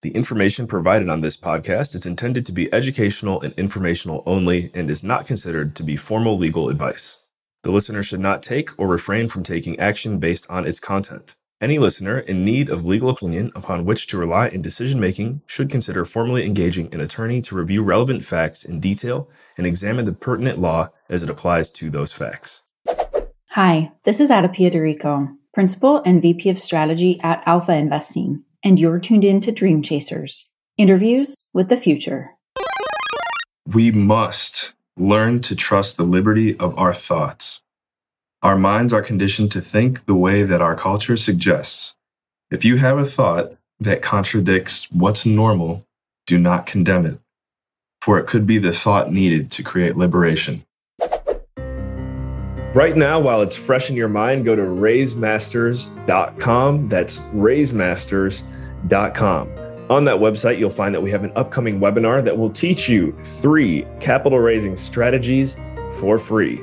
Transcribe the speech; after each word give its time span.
The 0.00 0.10
information 0.10 0.68
provided 0.68 1.08
on 1.08 1.22
this 1.22 1.36
podcast 1.36 1.96
is 1.96 2.06
intended 2.06 2.46
to 2.46 2.52
be 2.52 2.72
educational 2.72 3.40
and 3.40 3.52
informational 3.54 4.22
only 4.26 4.70
and 4.72 4.88
is 4.88 5.02
not 5.02 5.26
considered 5.26 5.74
to 5.74 5.82
be 5.82 5.96
formal 5.96 6.38
legal 6.38 6.68
advice. 6.68 7.18
The 7.64 7.72
listener 7.72 8.04
should 8.04 8.20
not 8.20 8.44
take 8.44 8.70
or 8.78 8.86
refrain 8.86 9.26
from 9.26 9.42
taking 9.42 9.76
action 9.80 10.20
based 10.20 10.48
on 10.48 10.68
its 10.68 10.78
content. 10.78 11.34
Any 11.60 11.80
listener 11.80 12.20
in 12.20 12.44
need 12.44 12.68
of 12.68 12.84
legal 12.84 13.10
opinion 13.10 13.50
upon 13.56 13.84
which 13.84 14.06
to 14.08 14.18
rely 14.18 14.46
in 14.46 14.62
decision 14.62 15.00
making 15.00 15.42
should 15.48 15.68
consider 15.68 16.04
formally 16.04 16.46
engaging 16.46 16.94
an 16.94 17.00
attorney 17.00 17.42
to 17.42 17.56
review 17.56 17.82
relevant 17.82 18.22
facts 18.22 18.62
in 18.62 18.78
detail 18.78 19.28
and 19.56 19.66
examine 19.66 20.04
the 20.04 20.12
pertinent 20.12 20.60
law 20.60 20.90
as 21.08 21.24
it 21.24 21.30
applies 21.30 21.72
to 21.72 21.90
those 21.90 22.12
facts. 22.12 22.62
Hi, 23.48 23.90
this 24.04 24.20
is 24.20 24.30
Ada 24.30 24.50
Piederico, 24.50 25.28
Principal 25.52 26.00
and 26.06 26.22
VP 26.22 26.50
of 26.50 26.58
Strategy 26.60 27.18
at 27.24 27.42
Alpha 27.46 27.72
Investing, 27.72 28.44
and 28.64 28.78
you're 28.78 28.98
tuned 28.98 29.24
in 29.24 29.40
to 29.40 29.52
Dream 29.52 29.82
Chasers 29.82 30.50
interviews 30.76 31.48
with 31.52 31.68
the 31.68 31.76
future. 31.76 32.30
We 33.66 33.90
must 33.90 34.72
learn 34.96 35.42
to 35.42 35.56
trust 35.56 35.96
the 35.96 36.04
liberty 36.04 36.56
of 36.58 36.78
our 36.78 36.94
thoughts. 36.94 37.60
Our 38.42 38.56
minds 38.56 38.92
are 38.92 39.02
conditioned 39.02 39.52
to 39.52 39.60
think 39.60 40.06
the 40.06 40.14
way 40.14 40.44
that 40.44 40.62
our 40.62 40.76
culture 40.76 41.16
suggests. 41.16 41.96
If 42.50 42.64
you 42.64 42.76
have 42.76 42.98
a 42.98 43.04
thought 43.04 43.52
that 43.80 44.02
contradicts 44.02 44.90
what's 44.92 45.26
normal, 45.26 45.84
do 46.26 46.38
not 46.38 46.66
condemn 46.66 47.06
it, 47.06 47.18
for 48.00 48.18
it 48.18 48.26
could 48.26 48.46
be 48.46 48.58
the 48.58 48.72
thought 48.72 49.12
needed 49.12 49.50
to 49.52 49.62
create 49.62 49.96
liberation. 49.96 50.64
Right 52.74 52.96
now, 52.96 53.18
while 53.18 53.40
it's 53.40 53.56
fresh 53.56 53.88
in 53.88 53.96
your 53.96 54.08
mind, 54.08 54.44
go 54.44 54.54
to 54.54 54.60
raisemasters.com. 54.60 56.88
That's 56.88 57.20
raisemasters.com. 57.20 59.48
On 59.90 60.04
that 60.04 60.16
website, 60.16 60.58
you'll 60.58 60.68
find 60.68 60.94
that 60.94 61.00
we 61.00 61.10
have 61.10 61.24
an 61.24 61.32
upcoming 61.34 61.80
webinar 61.80 62.22
that 62.22 62.36
will 62.36 62.50
teach 62.50 62.86
you 62.86 63.12
three 63.22 63.86
capital 64.00 64.38
raising 64.38 64.76
strategies 64.76 65.56
for 65.94 66.18
free. 66.18 66.62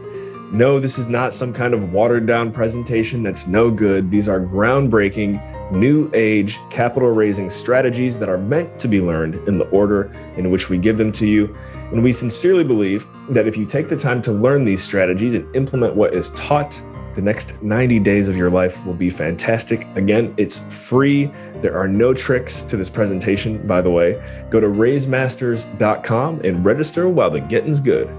No, 0.52 0.80
this 0.80 1.00
is 1.00 1.10
not 1.10 1.34
some 1.34 1.52
kind 1.52 1.74
of 1.74 1.92
watered 1.92 2.28
down 2.28 2.52
presentation 2.52 3.24
that's 3.24 3.48
no 3.48 3.72
good. 3.72 4.12
These 4.12 4.28
are 4.28 4.40
groundbreaking, 4.40 5.42
new 5.76 6.10
age 6.14 6.60
capital 6.70 7.10
raising 7.10 7.50
strategies 7.50 8.18
that 8.20 8.30
are 8.30 8.38
meant 8.38 8.80
to 8.80 8.88
be 8.88 9.02
learned 9.02 9.36
in 9.48 9.58
the 9.58 9.66
order 9.70 10.12
in 10.38 10.50
which 10.50 10.70
we 10.70 10.78
give 10.78 10.98
them 10.98 11.12
to 11.12 11.28
you. 11.28 11.56
And 11.92 12.02
we 12.04 12.14
sincerely 12.14 12.64
believe 12.64 13.08
that 13.30 13.48
if 13.48 13.58
you 13.58 13.66
take 13.66 13.90
the 13.90 13.98
time 13.98 14.22
to 14.24 14.32
learn 14.32 14.66
these 14.66 14.84
strategies 14.84 15.34
and 15.34 15.56
implement 15.56 15.96
what 15.96 16.14
is 16.14 16.30
taught, 16.32 16.82
the 17.16 17.22
next 17.22 17.62
90 17.64 18.00
days 18.00 18.28
of 18.28 18.36
your 18.36 18.50
life 18.50 18.86
will 18.86 18.94
be 18.94 19.10
fantastic. 19.10 19.88
Again, 19.96 20.34
it's 20.36 20.60
free. 20.60 21.32
There 21.62 21.78
are 21.78 21.88
no 21.88 22.14
tricks 22.14 22.66
to 22.66 22.76
this 22.76 22.90
presentation, 22.90 23.66
by 23.66 23.82
the 23.82 23.90
way. 23.90 24.22
Go 24.50 24.60
to 24.60 24.68
raisemasters.com 24.68 26.42
and 26.44 26.66
register 26.66 27.08
while 27.08 27.32
the 27.32 27.40
getting's 27.40 27.80
good. 27.80 28.10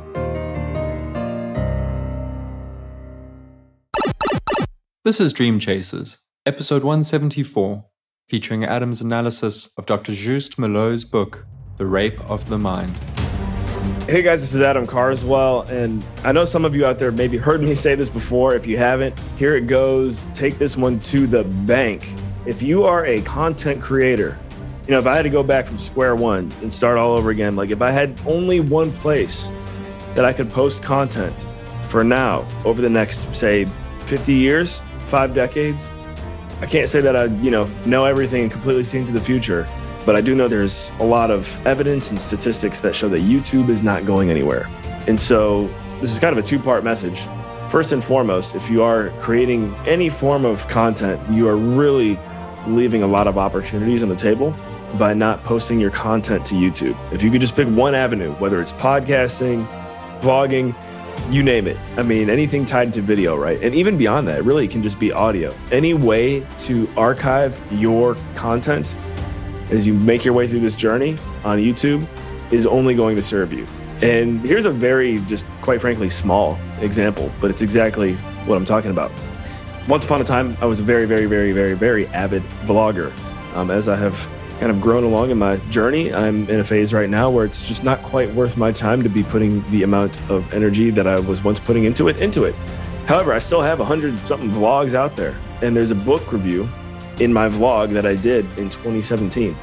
This 5.05 5.21
is 5.21 5.33
Dream 5.33 5.61
Chasers, 5.61 6.19
episode 6.47 6.85
174, 6.85 7.85
featuring 8.29 8.65
Adam's 8.65 9.01
analysis 9.01 9.69
of 9.77 9.85
Dr. 9.85 10.13
Joost 10.13 10.61
Meerloo's 10.61 11.05
book, 11.05 11.45
The 11.77 11.87
Rape 11.87 12.21
of 12.31 12.49
the 12.49 12.57
Mind. 12.57 12.97
Hey 14.09 14.23
guys, 14.23 14.43
this 14.43 14.55
is 14.55 14.63
Adam 14.63 14.87
Carswell, 14.87 15.63
and 15.63 16.05
I 16.23 16.31
know 16.31 16.45
some 16.45 16.65
of 16.65 16.77
you 16.77 16.87
out 16.87 17.01
there 17.01 17.11
maybe 17.11 17.37
heard 17.37 17.61
me 17.61 17.75
say 17.75 17.97
this 17.97 18.09
before. 18.09 18.55
If 18.55 18.65
you 18.65 18.79
haven't, 18.79 19.19
here 19.37 19.57
it 19.57 19.67
goes. 19.67 20.25
Take 20.35 20.57
this 20.57 20.77
one 20.77 21.01
to 21.01 21.27
the 21.27 21.43
bank. 21.43 22.09
If 22.47 22.63
you 22.63 22.85
are 22.85 23.05
a 23.07 23.23
content 23.23 23.83
creator, 23.83 24.39
you 24.87 24.93
know, 24.93 24.99
if 25.01 25.07
I 25.09 25.17
had 25.17 25.23
to 25.23 25.31
go 25.31 25.43
back 25.43 25.67
from 25.67 25.81
square 25.81 26.15
one 26.15 26.53
and 26.63 26.73
start 26.73 26.97
all 26.97 27.19
over 27.19 27.31
again, 27.31 27.57
like 27.57 27.71
if 27.71 27.83
I 27.83 27.91
had 27.91 28.21
only 28.25 28.61
one 28.61 28.93
place 28.93 29.51
that 30.15 30.25
I 30.25 30.33
could 30.33 30.49
post 30.49 30.85
content 30.85 31.35
for 31.89 32.05
now 32.05 32.47
over 32.65 32.81
the 32.81 32.89
next, 32.89 33.35
say, 33.35 33.65
50 34.05 34.33
years, 34.33 34.81
five 35.09 35.35
decades. 35.35 35.91
I 36.61 36.67
can't 36.67 36.89
say 36.89 37.01
that 37.03 37.17
I, 37.17 37.25
you 37.25 37.51
know, 37.51 37.69
know 37.85 38.07
everything 38.07 38.43
and 38.43 38.51
completely 38.51 38.83
see 38.83 38.99
into 38.99 39.13
the 39.13 39.21
future, 39.21 39.69
but 40.07 40.17
I 40.17 40.23
do 40.23 40.35
know 40.35 40.49
there's 40.49 40.91
a 41.01 41.05
lot 41.05 41.31
of 41.31 41.67
evidence 41.67 42.11
and 42.11 42.21
statistics 42.21 42.81
that 42.81 42.97
show 42.97 43.09
that 43.11 43.21
YouTube 43.21 43.69
is 43.69 43.83
not 43.83 44.07
going 44.07 44.31
anywhere. 44.31 44.67
And 45.07 45.21
so 45.21 45.69
this 46.01 46.13
is 46.13 46.19
kind 46.19 46.37
of 46.37 46.43
a 46.43 46.47
two 46.47 46.59
part 46.59 46.83
message. 46.83 47.27
First 47.71 47.93
and 47.93 48.03
foremost, 48.03 48.55
if 48.55 48.71
you 48.71 48.83
are 48.83 49.11
creating 49.19 49.75
any 49.87 50.09
form 50.09 50.45
of 50.45 50.67
content, 50.69 51.21
you 51.31 51.47
are 51.49 51.57
really 51.57 52.19
leaving 52.67 53.03
a 53.03 53.07
lot 53.07 53.27
of 53.27 53.37
opportunities 53.37 54.03
on 54.03 54.09
the 54.09 54.17
table 54.17 54.55
by 54.99 55.13
not 55.13 55.43
posting 55.45 55.79
your 55.79 55.91
content 55.91 56.45
to 56.47 56.55
YouTube. 56.55 56.97
If 57.13 57.23
you 57.23 57.31
could 57.31 57.41
just 57.41 57.55
pick 57.55 57.69
one 57.69 57.95
avenue, 57.95 58.33
whether 58.35 58.61
it's 58.61 58.73
podcasting, 58.73 59.67
vlogging, 60.21 60.75
you 61.31 61.43
name 61.43 61.67
it. 61.67 61.77
I 61.97 62.03
mean, 62.03 62.31
anything 62.31 62.65
tied 62.65 62.93
to 62.95 63.03
video, 63.03 63.37
right? 63.37 63.61
And 63.63 63.75
even 63.75 63.99
beyond 63.99 64.29
that, 64.29 64.45
really, 64.45 64.65
it 64.65 64.71
can 64.71 64.83
just 64.83 64.99
be 64.99 65.13
audio. 65.13 65.55
Any 65.73 65.95
way 65.95 66.47
to 66.59 66.89
archive 66.97 67.61
your 67.73 68.17
content 68.35 68.97
as 69.71 69.87
you 69.87 69.95
make 69.95 70.25
your 70.25 70.35
way 70.35 70.47
through 70.47 70.61
this 70.61 70.77
journey 70.77 71.19
on 71.45 71.59
YouTube 71.59 72.07
is 72.53 72.67
only 72.67 72.95
going 72.95 73.17
to 73.17 73.23
serve 73.23 73.53
you. 73.53 73.67
And 74.03 74.41
here's 74.43 74.67
a 74.67 74.71
very, 74.71 75.19
just 75.21 75.47
quite 75.63 75.81
frankly, 75.81 76.11
small 76.11 76.59
example, 76.81 77.33
but 77.41 77.51
it's 77.51 77.63
exactly 77.63 78.15
what 78.45 78.57
I'm 78.57 78.65
talking 78.65 78.91
about. 78.91 79.11
Once 79.89 80.05
upon 80.05 80.21
a 80.21 80.25
time, 80.25 80.57
I 80.61 80.67
was 80.67 80.81
a 80.81 80.83
very, 80.83 81.07
very, 81.07 81.27
very, 81.27 81.53
very, 81.53 81.75
very 81.75 82.07
avid 82.09 82.43
vlogger. 82.65 83.13
Um, 83.55 83.71
as 83.71 83.89
I 83.89 83.97
have 83.97 84.29
kind 84.59 84.71
of 84.73 84.81
grown 84.81 85.05
along 85.05 85.31
in 85.31 85.39
my 85.39 85.57
journey. 85.71 86.13
I'm 86.13 86.49
in 86.49 86.61
a 86.61 86.65
phase 86.65 86.95
right 86.95 87.11
now 87.11 87.31
where 87.31 87.45
it's 87.45 87.67
just 87.67 87.85
not 87.85 88.03
quite 88.03 88.33
worth 88.35 88.57
my 88.57 88.73
time 88.73 89.03
to 89.03 89.09
be 89.09 89.23
putting 89.23 89.69
the 89.71 89.83
amount 89.83 90.19
of 90.31 90.53
energy 90.55 90.91
that 90.91 91.07
I 91.07 91.21
was 91.21 91.45
once 91.45 91.61
putting 91.61 91.85
into 91.85 92.09
it 92.09 92.21
into 92.21 92.45
it. 92.45 92.55
However, 93.07 93.33
I 93.33 93.39
still 93.39 93.61
have 93.61 93.81
a 93.81 93.85
hundred 93.85 94.19
something 94.27 94.51
vlogs 94.51 94.95
out 94.95 95.15
there, 95.15 95.39
and 95.63 95.77
there's 95.77 95.91
a 95.91 95.97
book 95.97 96.33
review 96.33 96.69
in 97.21 97.33
my 97.33 97.49
vlog 97.49 97.93
that 97.93 98.07
I 98.07 98.17
did 98.17 98.45
in 98.59 98.69
2017, 98.69 99.55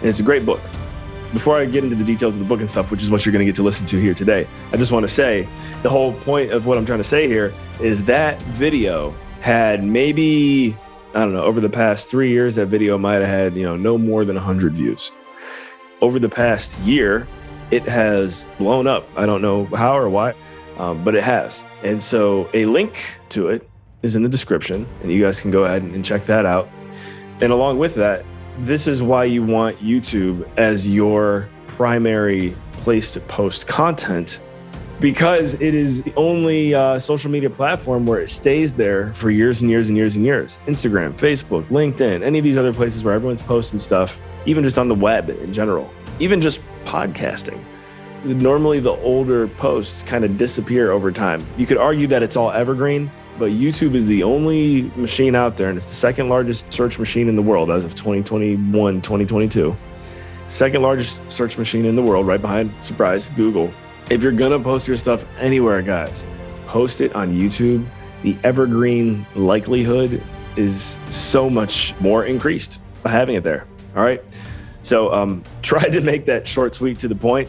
and 0.00 0.08
it's 0.08 0.20
a 0.20 0.22
great 0.22 0.46
book. 0.46 0.60
Before 1.32 1.56
I 1.56 1.64
get 1.64 1.82
into 1.82 1.96
the 1.96 2.04
details 2.04 2.36
of 2.36 2.40
the 2.40 2.46
book 2.46 2.60
and 2.60 2.70
stuff, 2.70 2.90
which 2.90 3.02
is 3.02 3.10
what 3.10 3.24
you're 3.24 3.32
going 3.32 3.44
to 3.44 3.46
get 3.46 3.56
to 3.56 3.62
listen 3.62 3.86
to 3.86 3.98
here 3.98 4.12
today, 4.12 4.46
I 4.72 4.76
just 4.76 4.92
want 4.92 5.04
to 5.04 5.08
say 5.08 5.48
the 5.82 5.88
whole 5.88 6.12
point 6.12 6.52
of 6.52 6.66
what 6.66 6.76
I'm 6.76 6.84
trying 6.84 6.98
to 6.98 7.04
say 7.04 7.26
here 7.26 7.54
is 7.80 8.04
that 8.04 8.40
video 8.42 9.14
had 9.40 9.82
maybe 9.82 10.76
I 11.14 11.20
don't 11.20 11.34
know, 11.34 11.44
over 11.44 11.60
the 11.60 11.68
past 11.68 12.08
three 12.08 12.30
years, 12.30 12.54
that 12.54 12.66
video 12.66 12.96
might 12.96 13.16
have 13.16 13.28
had, 13.28 13.54
you 13.54 13.64
know, 13.64 13.76
no 13.76 13.98
more 13.98 14.24
than 14.24 14.36
100 14.36 14.72
views. 14.72 15.12
Over 16.00 16.18
the 16.18 16.28
past 16.28 16.78
year, 16.80 17.28
it 17.70 17.82
has 17.84 18.46
blown 18.58 18.86
up. 18.86 19.08
I 19.16 19.26
don't 19.26 19.42
know 19.42 19.66
how 19.66 19.96
or 19.96 20.08
why, 20.08 20.34
um, 20.78 21.04
but 21.04 21.14
it 21.14 21.22
has. 21.22 21.64
And 21.82 22.02
so 22.02 22.48
a 22.54 22.64
link 22.64 23.18
to 23.30 23.48
it 23.48 23.68
is 24.02 24.16
in 24.16 24.22
the 24.22 24.28
description, 24.28 24.86
and 25.02 25.12
you 25.12 25.22
guys 25.22 25.40
can 25.40 25.50
go 25.50 25.64
ahead 25.64 25.82
and 25.82 26.04
check 26.04 26.24
that 26.26 26.46
out. 26.46 26.68
And 27.40 27.52
along 27.52 27.78
with 27.78 27.94
that, 27.96 28.24
this 28.58 28.86
is 28.86 29.02
why 29.02 29.24
you 29.24 29.42
want 29.42 29.78
YouTube 29.78 30.48
as 30.56 30.88
your 30.88 31.48
primary 31.66 32.56
place 32.72 33.12
to 33.12 33.20
post 33.20 33.66
content 33.66 34.40
because 35.02 35.54
it 35.54 35.74
is 35.74 36.04
the 36.04 36.14
only 36.14 36.76
uh, 36.76 36.96
social 36.96 37.28
media 37.28 37.50
platform 37.50 38.06
where 38.06 38.20
it 38.20 38.30
stays 38.30 38.72
there 38.72 39.12
for 39.14 39.32
years 39.32 39.60
and 39.60 39.68
years 39.68 39.88
and 39.88 39.98
years 39.98 40.14
and 40.14 40.24
years. 40.24 40.60
Instagram, 40.68 41.12
Facebook, 41.14 41.66
LinkedIn, 41.66 42.22
any 42.22 42.38
of 42.38 42.44
these 42.44 42.56
other 42.56 42.72
places 42.72 43.02
where 43.02 43.12
everyone's 43.12 43.42
posting 43.42 43.80
stuff, 43.80 44.20
even 44.46 44.62
just 44.62 44.78
on 44.78 44.86
the 44.86 44.94
web 44.94 45.28
in 45.28 45.52
general, 45.52 45.90
even 46.20 46.40
just 46.40 46.60
podcasting. 46.84 47.60
Normally, 48.22 48.78
the 48.78 48.92
older 48.92 49.48
posts 49.48 50.04
kind 50.04 50.24
of 50.24 50.38
disappear 50.38 50.92
over 50.92 51.10
time. 51.10 51.44
You 51.56 51.66
could 51.66 51.78
argue 51.78 52.06
that 52.06 52.22
it's 52.22 52.36
all 52.36 52.52
evergreen, 52.52 53.10
but 53.40 53.50
YouTube 53.50 53.96
is 53.96 54.06
the 54.06 54.22
only 54.22 54.82
machine 54.94 55.34
out 55.34 55.56
there, 55.56 55.68
and 55.68 55.76
it's 55.76 55.86
the 55.86 55.94
second 55.94 56.28
largest 56.28 56.72
search 56.72 57.00
machine 57.00 57.28
in 57.28 57.34
the 57.34 57.42
world 57.42 57.72
as 57.72 57.84
of 57.84 57.96
2021, 57.96 59.00
2022. 59.00 59.76
Second 60.46 60.82
largest 60.82 61.28
search 61.32 61.58
machine 61.58 61.86
in 61.86 61.96
the 61.96 62.02
world, 62.02 62.24
right 62.24 62.40
behind, 62.40 62.72
surprise, 62.80 63.30
Google 63.30 63.74
if 64.12 64.22
you're 64.22 64.30
gonna 64.30 64.60
post 64.60 64.86
your 64.86 64.98
stuff 64.98 65.24
anywhere, 65.38 65.80
guys, 65.80 66.26
post 66.66 67.00
it 67.00 67.14
on 67.14 67.32
YouTube. 67.32 67.86
The 68.22 68.36
evergreen 68.44 69.26
likelihood 69.34 70.22
is 70.54 70.98
so 71.08 71.48
much 71.48 71.94
more 71.98 72.26
increased 72.26 72.82
by 73.02 73.10
having 73.10 73.36
it 73.36 73.42
there. 73.42 73.66
All 73.96 74.02
right. 74.02 74.22
So 74.82 75.10
um, 75.14 75.42
tried 75.62 75.92
to 75.92 76.02
make 76.02 76.26
that 76.26 76.46
short, 76.46 76.74
sweet, 76.74 76.98
to 76.98 77.08
the 77.08 77.14
point. 77.14 77.48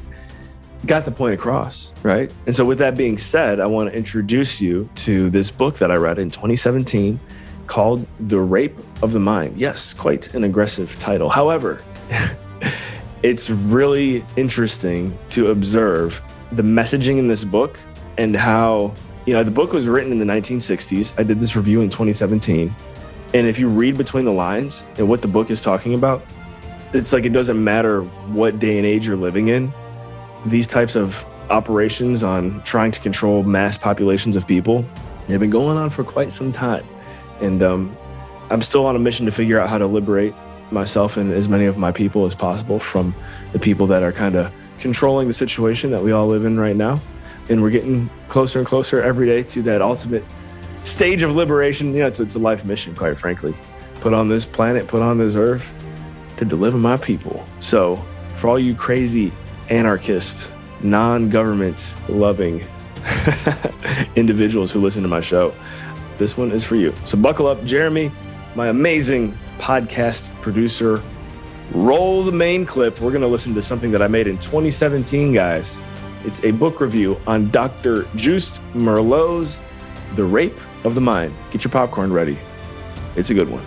Got 0.85 1.03
the 1.03 1.11
point 1.11 1.33
across, 1.33 1.91
right? 2.01 2.31
And 2.45 2.55
so, 2.55 2.63
with 2.63 2.77
that 2.79 2.95
being 2.95 3.17
said, 3.17 3.59
I 3.59 3.65
want 3.65 3.89
to 3.89 3.97
introduce 3.97 4.61
you 4.61 4.89
to 4.95 5.29
this 5.29 5.51
book 5.51 5.77
that 5.79 5.91
I 5.91 5.95
read 5.95 6.17
in 6.17 6.29
2017 6.29 7.19
called 7.67 8.05
The 8.21 8.39
Rape 8.39 8.77
of 9.01 9.11
the 9.11 9.19
Mind. 9.19 9.57
Yes, 9.57 9.93
quite 9.93 10.33
an 10.33 10.43
aggressive 10.45 10.97
title. 10.99 11.29
However, 11.29 11.81
it's 13.23 13.49
really 13.49 14.25
interesting 14.35 15.17
to 15.29 15.51
observe 15.51 16.21
the 16.55 16.63
messaging 16.63 17.17
in 17.17 17.27
this 17.27 17.43
book 17.43 17.79
and 18.17 18.35
how, 18.35 18.93
you 19.25 19.33
know, 19.33 19.43
the 19.43 19.51
book 19.51 19.73
was 19.73 19.87
written 19.87 20.11
in 20.11 20.19
the 20.19 20.25
1960s. 20.25 21.13
I 21.17 21.23
did 21.23 21.39
this 21.39 21.55
review 21.55 21.81
in 21.81 21.89
2017. 21.89 22.73
And 23.33 23.47
if 23.47 23.57
you 23.57 23.67
read 23.69 23.97
between 23.97 24.25
the 24.25 24.31
lines 24.31 24.83
and 24.97 25.09
what 25.09 25.21
the 25.21 25.27
book 25.27 25.49
is 25.49 25.61
talking 25.61 25.95
about, 25.95 26.23
it's 26.93 27.11
like 27.11 27.25
it 27.25 27.33
doesn't 27.33 27.61
matter 27.61 28.01
what 28.01 28.59
day 28.59 28.77
and 28.77 28.85
age 28.85 29.07
you're 29.07 29.17
living 29.17 29.47
in. 29.47 29.73
These 30.45 30.67
types 30.67 30.95
of 30.95 31.25
operations 31.49 32.23
on 32.23 32.61
trying 32.63 32.91
to 32.91 32.99
control 32.99 33.43
mass 33.43 33.77
populations 33.77 34.35
of 34.35 34.47
people 34.47 34.85
they've 35.27 35.39
been 35.39 35.49
going 35.49 35.77
on 35.77 35.89
for 35.89 36.03
quite 36.03 36.31
some 36.31 36.51
time. 36.51 36.85
And 37.41 37.63
um, 37.63 37.97
I'm 38.49 38.61
still 38.61 38.85
on 38.85 38.95
a 38.95 38.99
mission 38.99 39.25
to 39.25 39.31
figure 39.31 39.59
out 39.59 39.69
how 39.69 39.77
to 39.77 39.87
liberate 39.87 40.33
myself 40.73 41.17
and 41.17 41.31
as 41.31 41.47
many 41.47 41.65
of 41.65 41.77
my 41.77 41.91
people 41.91 42.25
as 42.25 42.35
possible 42.35 42.79
from 42.79 43.15
the 43.51 43.59
people 43.59 43.87
that 43.87 44.03
are 44.03 44.11
kind 44.11 44.35
of 44.35 44.51
controlling 44.79 45.27
the 45.27 45.33
situation 45.33 45.91
that 45.91 46.03
we 46.03 46.11
all 46.11 46.27
live 46.27 46.45
in 46.45 46.59
right 46.59 46.75
now. 46.75 47.01
And 47.49 47.61
we're 47.61 47.71
getting 47.71 48.09
closer 48.27 48.59
and 48.59 48.67
closer 48.67 49.01
every 49.01 49.27
day 49.27 49.43
to 49.43 49.61
that 49.63 49.81
ultimate 49.81 50.23
stage 50.83 51.23
of 51.23 51.31
liberation. 51.31 51.93
You 51.93 52.01
know, 52.01 52.07
it's, 52.07 52.19
it's 52.19 52.35
a 52.35 52.39
life 52.39 52.65
mission, 52.65 52.95
quite 52.95 53.17
frankly. 53.17 53.55
Put 53.95 54.13
on 54.13 54.27
this 54.27 54.45
planet, 54.45 54.87
put 54.87 55.01
on 55.01 55.17
this 55.17 55.35
earth 55.35 55.73
to 56.37 56.45
deliver 56.45 56.77
my 56.77 56.97
people. 56.97 57.45
So, 57.59 58.03
for 58.35 58.49
all 58.49 58.59
you 58.59 58.75
crazy 58.75 59.31
anarchists, 59.69 60.51
non 60.81 61.29
government 61.29 61.93
loving 62.09 62.65
individuals 64.15 64.71
who 64.71 64.81
listen 64.81 65.01
to 65.03 65.09
my 65.09 65.21
show, 65.21 65.53
this 66.17 66.37
one 66.37 66.51
is 66.51 66.63
for 66.63 66.75
you. 66.75 66.93
So, 67.05 67.17
buckle 67.17 67.47
up, 67.47 67.63
Jeremy, 67.63 68.11
my 68.55 68.67
amazing 68.67 69.37
podcast 69.57 70.29
producer. 70.41 71.01
Roll 71.71 72.23
the 72.23 72.31
main 72.31 72.65
clip. 72.65 72.99
We're 73.01 73.11
going 73.11 73.21
to 73.21 73.27
listen 73.27 73.53
to 73.55 73.61
something 73.61 73.91
that 73.91 74.01
I 74.01 74.07
made 74.07 74.27
in 74.27 74.37
2017, 74.37 75.33
guys. 75.33 75.77
It's 76.23 76.43
a 76.43 76.51
book 76.51 76.79
review 76.79 77.19
on 77.27 77.49
Dr. 77.49 78.05
Joost 78.15 78.61
Meerloo's 78.73 79.59
The 80.15 80.23
Rape 80.23 80.57
of 80.83 80.95
the 80.95 81.01
Mind. 81.01 81.33
Get 81.51 81.63
your 81.63 81.71
popcorn 81.71 82.13
ready. 82.13 82.37
It's 83.15 83.29
a 83.29 83.33
good 83.33 83.49
one. 83.49 83.65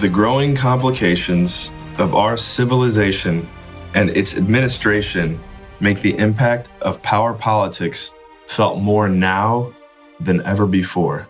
The 0.00 0.08
growing 0.08 0.54
complications 0.54 1.70
of 1.98 2.14
our 2.14 2.36
civilization 2.36 3.48
and 3.94 4.10
its 4.10 4.36
administration 4.36 5.40
make 5.80 6.00
the 6.02 6.16
impact 6.18 6.68
of 6.82 7.02
power 7.02 7.34
politics 7.34 8.12
felt 8.48 8.80
more 8.80 9.08
now 9.08 9.72
than 10.20 10.42
ever 10.42 10.66
before. 10.66 11.28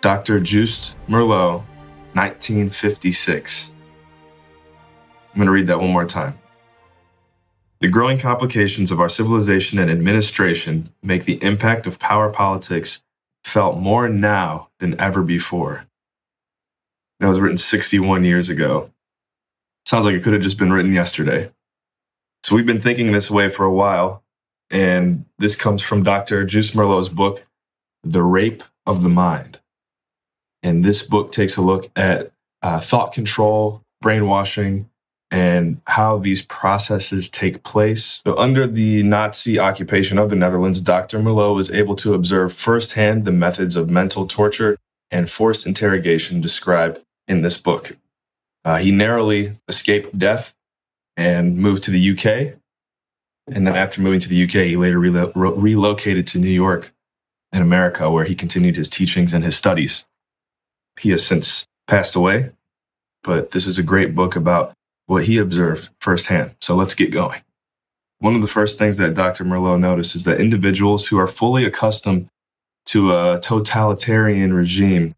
Dr. 0.00 0.38
Joost 0.38 0.94
Meerloo, 1.08 1.64
1956. 2.14 3.72
I'm 5.32 5.36
going 5.36 5.46
to 5.46 5.52
read 5.52 5.66
that 5.66 5.80
one 5.80 5.90
more 5.90 6.04
time. 6.04 6.38
The 7.80 7.88
growing 7.88 8.18
complications 8.18 8.92
of 8.92 9.00
our 9.00 9.08
civilization 9.08 9.78
and 9.80 9.90
administration 9.90 10.92
make 11.02 11.24
the 11.24 11.42
impact 11.42 11.86
of 11.86 11.98
power 11.98 12.30
politics 12.30 13.02
felt 13.44 13.78
more 13.78 14.08
now 14.08 14.68
than 14.78 14.98
ever 15.00 15.22
before. 15.22 15.84
That 17.18 17.28
was 17.28 17.40
written 17.40 17.58
61 17.58 18.24
years 18.24 18.48
ago. 18.48 18.90
Sounds 19.84 20.04
like 20.04 20.14
it 20.14 20.22
could 20.22 20.32
have 20.32 20.42
just 20.42 20.58
been 20.58 20.72
written 20.72 20.92
yesterday. 20.92 21.50
So 22.44 22.54
we've 22.54 22.66
been 22.66 22.82
thinking 22.82 23.10
this 23.10 23.30
way 23.30 23.50
for 23.50 23.64
a 23.64 23.72
while, 23.72 24.22
and 24.70 25.24
this 25.38 25.56
comes 25.56 25.82
from 25.82 26.04
Dr. 26.04 26.44
Joost 26.44 26.74
Meerloo's 26.74 27.08
book, 27.08 27.44
The 28.04 28.22
Rape 28.22 28.62
of 28.86 29.02
the 29.02 29.08
Mind. 29.08 29.58
And 30.62 30.84
this 30.84 31.02
book 31.02 31.32
takes 31.32 31.56
a 31.56 31.62
look 31.62 31.90
at 31.96 32.32
uh, 32.62 32.80
thought 32.80 33.12
control, 33.12 33.82
brainwashing, 34.00 34.88
and 35.30 35.80
how 35.84 36.18
these 36.18 36.42
processes 36.42 37.28
take 37.28 37.62
place. 37.62 38.22
So, 38.24 38.36
under 38.38 38.66
the 38.66 39.02
Nazi 39.02 39.58
occupation 39.58 40.18
of 40.18 40.30
the 40.30 40.36
Netherlands, 40.36 40.80
Dr. 40.80 41.18
Meerloo 41.18 41.54
was 41.54 41.70
able 41.70 41.96
to 41.96 42.14
observe 42.14 42.54
firsthand 42.54 43.24
the 43.24 43.32
methods 43.32 43.76
of 43.76 43.90
mental 43.90 44.26
torture 44.26 44.78
and 45.10 45.30
forced 45.30 45.66
interrogation 45.66 46.40
described 46.40 47.00
in 47.26 47.42
this 47.42 47.58
book. 47.58 47.96
Uh, 48.64 48.78
he 48.78 48.90
narrowly 48.90 49.58
escaped 49.68 50.18
death 50.18 50.54
and 51.16 51.56
moved 51.56 51.82
to 51.84 51.90
the 51.90 52.10
UK. 52.10 52.54
And 53.50 53.66
then, 53.66 53.76
after 53.76 54.00
moving 54.00 54.20
to 54.20 54.28
the 54.28 54.44
UK, 54.44 54.66
he 54.66 54.76
later 54.76 54.98
relo- 54.98 55.32
relocated 55.34 56.26
to 56.28 56.38
New 56.38 56.48
York 56.48 56.92
in 57.52 57.62
America, 57.62 58.10
where 58.10 58.24
he 58.24 58.34
continued 58.34 58.76
his 58.76 58.90
teachings 58.90 59.32
and 59.32 59.44
his 59.44 59.56
studies. 59.56 60.04
He 60.98 61.10
has 61.10 61.24
since 61.24 61.64
passed 61.86 62.14
away, 62.14 62.50
but 63.22 63.52
this 63.52 63.66
is 63.66 63.78
a 63.78 63.82
great 63.82 64.14
book 64.14 64.36
about 64.36 64.74
what 65.06 65.24
he 65.24 65.38
observed 65.38 65.88
firsthand. 66.00 66.54
So 66.60 66.76
let's 66.76 66.94
get 66.94 67.10
going. 67.10 67.40
One 68.20 68.34
of 68.34 68.42
the 68.42 68.48
first 68.48 68.78
things 68.78 68.96
that 68.96 69.14
Dr. 69.14 69.44
Meerloo 69.44 69.78
noticed 69.78 70.16
is 70.16 70.24
that 70.24 70.40
individuals 70.40 71.06
who 71.06 71.18
are 71.18 71.28
fully 71.28 71.64
accustomed 71.64 72.28
to 72.86 73.12
a 73.12 73.40
totalitarian 73.40 74.52
regime, 74.52 75.14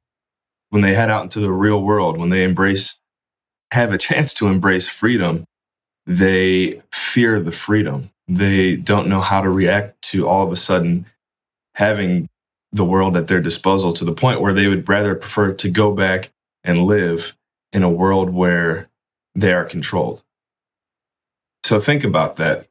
when 0.68 0.82
they 0.82 0.94
head 0.94 1.10
out 1.10 1.24
into 1.24 1.40
the 1.40 1.50
real 1.50 1.82
world, 1.82 2.18
when 2.18 2.30
they 2.30 2.44
embrace, 2.44 2.96
have 3.72 3.92
a 3.92 3.98
chance 3.98 4.34
to 4.34 4.48
embrace 4.48 4.88
freedom, 4.88 5.44
they 6.06 6.82
fear 6.92 7.40
the 7.40 7.52
freedom. 7.52 8.10
They 8.28 8.76
don't 8.76 9.08
know 9.08 9.20
how 9.20 9.40
to 9.40 9.48
react 9.48 10.02
to 10.10 10.28
all 10.28 10.44
of 10.44 10.52
a 10.52 10.56
sudden 10.56 11.06
having 11.74 12.28
the 12.72 12.84
world 12.84 13.16
at 13.16 13.26
their 13.26 13.40
disposal 13.40 13.92
to 13.94 14.04
the 14.04 14.12
point 14.12 14.40
where 14.40 14.54
they 14.54 14.68
would 14.68 14.88
rather 14.88 15.14
prefer 15.14 15.52
to 15.52 15.68
go 15.68 15.92
back 15.92 16.30
and 16.62 16.86
live 16.86 17.34
in 17.72 17.82
a 17.82 17.90
world 17.90 18.30
where 18.30 18.88
they 19.34 19.52
are 19.52 19.64
controlled. 19.64 20.22
So 21.64 21.80
think 21.80 22.04
about 22.04 22.36
that. 22.36 22.66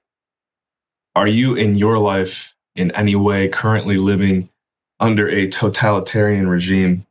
Are 1.16 1.28
you 1.28 1.56
in 1.56 1.76
your 1.76 1.98
life 1.98 2.56
in 2.76 2.92
any 2.92 3.16
way 3.16 3.48
currently 3.50 3.98
living 3.98 4.50
under 5.00 5.28
a 5.28 5.50
totalitarian 5.50 6.48
regime? 6.48 7.06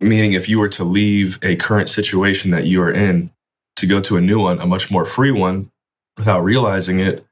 Meaning, 0.00 0.34
if 0.34 0.48
you 0.48 0.60
were 0.60 0.68
to 0.68 0.84
leave 0.84 1.40
a 1.42 1.56
current 1.56 1.90
situation 1.90 2.52
that 2.52 2.66
you 2.66 2.80
are 2.82 2.92
in 2.92 3.30
to 3.76 3.86
go 3.86 4.00
to 4.02 4.16
a 4.16 4.20
new 4.20 4.38
one, 4.38 4.60
a 4.60 4.66
much 4.66 4.92
more 4.92 5.04
free 5.04 5.32
one, 5.32 5.70
without 6.16 6.44
realizing 6.44 7.00
it, 7.00 7.26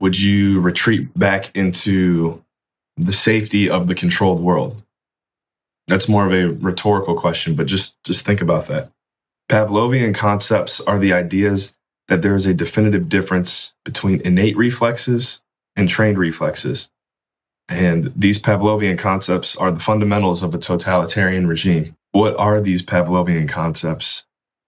would 0.00 0.18
you 0.18 0.60
retreat 0.60 1.16
back 1.18 1.54
into 1.54 2.42
the 3.04 3.12
safety 3.12 3.68
of 3.68 3.86
the 3.86 3.94
controlled 3.94 4.40
world? 4.40 4.82
That's 5.88 6.08
more 6.08 6.26
of 6.26 6.32
a 6.32 6.54
rhetorical 6.54 7.18
question, 7.18 7.54
but 7.54 7.66
just, 7.66 7.96
just 8.04 8.24
think 8.24 8.40
about 8.40 8.68
that. 8.68 8.90
Pavlovian 9.50 10.14
concepts 10.14 10.80
are 10.80 10.98
the 10.98 11.12
ideas 11.12 11.74
that 12.08 12.22
there 12.22 12.36
is 12.36 12.46
a 12.46 12.54
definitive 12.54 13.08
difference 13.08 13.72
between 13.84 14.20
innate 14.20 14.56
reflexes 14.56 15.40
and 15.76 15.88
trained 15.88 16.18
reflexes. 16.18 16.90
And 17.68 18.12
these 18.16 18.40
Pavlovian 18.40 18.98
concepts 18.98 19.56
are 19.56 19.70
the 19.70 19.80
fundamentals 19.80 20.42
of 20.42 20.54
a 20.54 20.58
totalitarian 20.58 21.46
regime. 21.46 21.96
What 22.12 22.36
are 22.36 22.60
these 22.60 22.82
Pavlovian 22.82 23.48
concepts? 23.48 24.24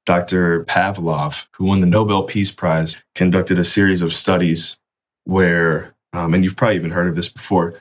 Dr. 0.07 0.65
Pavlov, 0.65 1.47
who 1.53 1.65
won 1.65 1.81
the 1.81 1.87
Nobel 1.87 2.25
Peace 2.25 2.51
Prize, 2.51 2.97
conducted 3.15 3.59
a 3.59 3.65
series 3.65 4.03
of 4.03 4.15
studies 4.15 4.77
where, 5.25 5.95
um, 6.13 6.35
and 6.35 6.45
you've 6.45 6.57
probably 6.57 6.77
even 6.77 6.91
heard 6.91 7.09
of 7.09 7.15
this 7.15 7.29
before, 7.29 7.81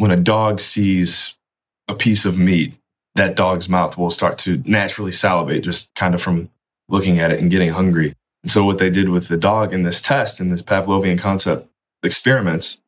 when 0.00 0.10
a 0.10 0.16
dog 0.16 0.60
sees 0.60 1.34
a 1.86 1.94
piece 1.94 2.24
of 2.24 2.38
meat, 2.38 2.74
that 3.16 3.34
dog's 3.36 3.68
mouth 3.68 3.98
will 3.98 4.10
start 4.10 4.38
to 4.38 4.62
naturally 4.64 5.12
salivate 5.12 5.62
just 5.62 5.94
kind 5.94 6.14
of 6.14 6.22
from 6.22 6.48
looking 6.88 7.18
at 7.20 7.30
it 7.30 7.38
and 7.38 7.50
getting 7.50 7.70
hungry. 7.70 8.14
And 8.42 8.50
so 8.50 8.64
what 8.64 8.78
they 8.78 8.88
did 8.88 9.10
with 9.10 9.28
the 9.28 9.36
dog 9.36 9.74
in 9.74 9.82
this 9.82 10.00
test, 10.00 10.40
in 10.40 10.48
this 10.48 10.62
Pavlovian 10.62 11.18
concept 11.18 11.68
experiments, 12.02 12.78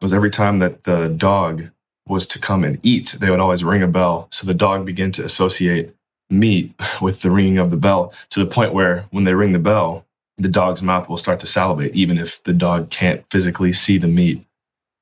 was 0.00 0.14
every 0.14 0.30
time 0.30 0.60
that 0.60 0.84
the 0.84 1.08
dog 1.08 1.68
was 2.08 2.26
to 2.28 2.38
come 2.38 2.64
and 2.64 2.78
eat, 2.82 3.14
they 3.20 3.28
would 3.28 3.40
always 3.40 3.62
ring 3.62 3.82
a 3.82 3.86
bell. 3.86 4.28
So 4.30 4.46
the 4.46 4.54
dog 4.54 4.86
began 4.86 5.12
to 5.12 5.24
associate 5.24 5.94
meat 6.30 6.72
with 7.02 7.20
the 7.20 7.30
ringing 7.30 7.58
of 7.58 7.70
the 7.70 7.76
bell 7.76 8.14
to 8.30 8.40
the 8.40 8.50
point 8.50 8.72
where 8.72 9.04
when 9.10 9.24
they 9.24 9.34
ring 9.34 9.52
the 9.52 9.58
bell, 9.58 10.06
the 10.38 10.48
dog's 10.48 10.80
mouth 10.80 11.10
will 11.10 11.18
start 11.18 11.40
to 11.40 11.46
salivate, 11.46 11.94
even 11.94 12.16
if 12.16 12.42
the 12.44 12.54
dog 12.54 12.88
can't 12.88 13.22
physically 13.30 13.74
see 13.74 13.98
the 13.98 14.08
meat. 14.08 14.42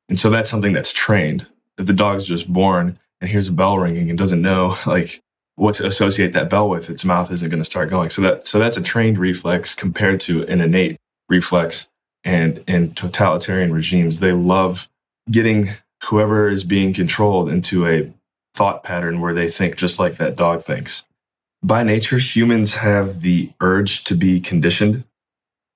And 0.09 0.19
so 0.19 0.29
that's 0.29 0.51
something 0.51 0.73
that's 0.73 0.93
trained. 0.93 1.47
If 1.79 1.87
the 1.87 1.93
dog's 1.93 2.25
just 2.25 2.53
born 2.53 2.99
and 3.21 3.31
hears 3.31 3.49
a 3.49 3.53
bell 3.53 3.79
ringing 3.79 4.11
and 4.11 4.19
doesn't 4.19 4.43
know 4.43 4.77
like 4.87 5.21
what 5.57 5.75
to 5.77 5.87
associate 5.87 6.33
that 6.33 6.51
bell 6.51 6.69
with, 6.69 6.91
its 6.91 7.05
mouth 7.05 7.31
isn't 7.31 7.49
going 7.49 7.63
to 7.63 7.69
start 7.69 7.91
going. 7.91 8.11
So 8.11 8.23
that 8.23 8.49
so 8.49 8.59
that's 8.59 8.77
a 8.77 8.83
trained 8.83 9.19
reflex 9.19 9.75
compared 9.75 10.21
to 10.23 10.43
an 10.47 10.61
innate 10.61 10.99
reflex. 11.29 11.89
And 12.25 12.63
in 12.69 12.95
totalitarian 12.95 13.73
regimes, 13.73 14.21
they 14.21 14.33
love 14.33 14.89
getting 15.31 15.75
whoever 16.05 16.49
is 16.49 16.65
being 16.65 16.95
controlled 16.95 17.49
into 17.49 17.87
a 17.87 18.13
thought 18.55 18.85
pattern 18.85 19.21
where 19.21 19.35
they 19.35 19.51
think 19.51 19.77
just 19.77 19.99
like 19.99 20.17
that 20.19 20.37
dog 20.37 20.65
thinks. 20.65 21.05
By 21.63 21.85
nature, 21.85 22.19
humans 22.19 22.75
have 22.75 23.23
the 23.23 23.51
urge 23.61 24.05
to 24.05 24.15
be 24.15 24.41
conditioned 24.41 25.05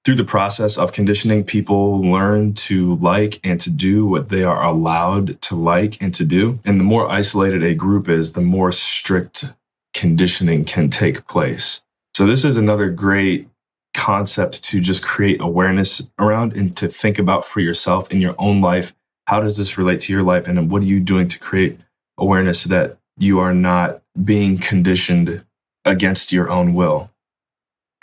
through 0.07 0.15
the 0.15 0.25
process 0.25 0.79
of 0.79 0.93
conditioning, 0.93 1.43
people 1.43 2.01
learn 2.01 2.55
to 2.55 2.95
like 2.99 3.41
and 3.43 3.61
to 3.61 3.71
do 3.71 4.07
what 4.07 4.29
they 4.29 4.45
are 4.45 4.63
allowed 4.63 5.43
to 5.43 5.57
like 5.57 6.01
and 6.01 6.15
to 6.15 6.25
do. 6.25 6.61
And 6.65 6.79
the 6.79 6.85
more 6.85 7.11
isolated 7.11 7.65
a 7.65 7.75
group 7.75 8.09
is, 8.09 8.33
the 8.33 8.41
more 8.41 8.71
strict 8.71 9.47
conditioning 9.95 10.65
can 10.65 10.91
take 10.91 11.27
place. 11.27 11.81
So, 12.15 12.25
this 12.25 12.45
is 12.45 12.57
another 12.57 12.89
great 12.89 13.49
concept 13.95 14.63
to 14.67 14.81
just 14.81 15.03
create 15.03 15.41
awareness 15.41 16.01
around 16.21 16.53
and 16.53 16.77
to 16.77 16.87
think 16.87 17.19
about 17.19 17.45
for 17.45 17.59
yourself 17.59 18.09
in 18.13 18.21
your 18.21 18.37
own 18.39 18.61
life. 18.61 18.95
How 19.25 19.41
does 19.41 19.57
this 19.57 19.77
relate 19.77 20.03
to 20.03 20.13
your 20.13 20.23
life? 20.23 20.47
And 20.47 20.71
what 20.71 20.83
are 20.83 20.87
you 20.87 21.01
doing 21.01 21.27
to 21.31 21.39
create 21.41 21.81
awareness 22.17 22.61
so 22.61 22.69
that 22.69 22.97
you 23.19 23.41
are 23.41 23.53
not 23.53 24.03
being 24.23 24.57
conditioned 24.59 25.45
against 25.85 26.31
your 26.31 26.49
own 26.49 26.75
will? 26.75 27.11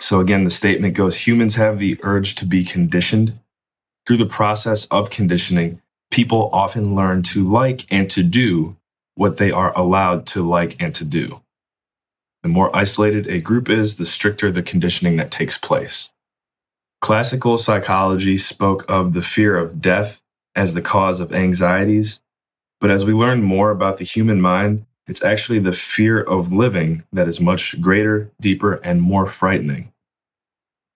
So, 0.00 0.20
again, 0.20 0.44
the 0.44 0.50
statement 0.50 0.94
goes 0.94 1.16
humans 1.16 1.54
have 1.54 1.78
the 1.78 1.98
urge 2.02 2.34
to 2.36 2.46
be 2.46 2.64
conditioned. 2.64 3.38
Through 4.06 4.18
the 4.18 4.26
process 4.26 4.86
of 4.86 5.10
conditioning, 5.10 5.80
people 6.10 6.50
often 6.52 6.94
learn 6.94 7.22
to 7.22 7.48
like 7.50 7.86
and 7.90 8.10
to 8.10 8.22
do 8.22 8.76
what 9.14 9.38
they 9.38 9.50
are 9.50 9.76
allowed 9.78 10.26
to 10.26 10.46
like 10.46 10.76
and 10.80 10.94
to 10.94 11.04
do. 11.04 11.40
The 12.42 12.48
more 12.48 12.74
isolated 12.76 13.26
a 13.26 13.40
group 13.40 13.70
is, 13.70 13.96
the 13.96 14.04
stricter 14.04 14.52
the 14.52 14.62
conditioning 14.62 15.16
that 15.16 15.30
takes 15.30 15.56
place. 15.56 16.10
Classical 17.00 17.56
psychology 17.56 18.36
spoke 18.36 18.84
of 18.88 19.14
the 19.14 19.22
fear 19.22 19.56
of 19.56 19.80
death 19.80 20.20
as 20.54 20.74
the 20.74 20.82
cause 20.82 21.20
of 21.20 21.32
anxieties, 21.32 22.20
but 22.80 22.90
as 22.90 23.04
we 23.04 23.12
learn 23.12 23.42
more 23.42 23.70
about 23.70 23.98
the 23.98 24.04
human 24.04 24.40
mind, 24.40 24.84
it's 25.06 25.22
actually 25.22 25.58
the 25.58 25.72
fear 25.72 26.20
of 26.20 26.52
living 26.52 27.04
that 27.12 27.28
is 27.28 27.40
much 27.40 27.80
greater, 27.80 28.30
deeper, 28.40 28.74
and 28.74 29.02
more 29.02 29.26
frightening. 29.26 29.92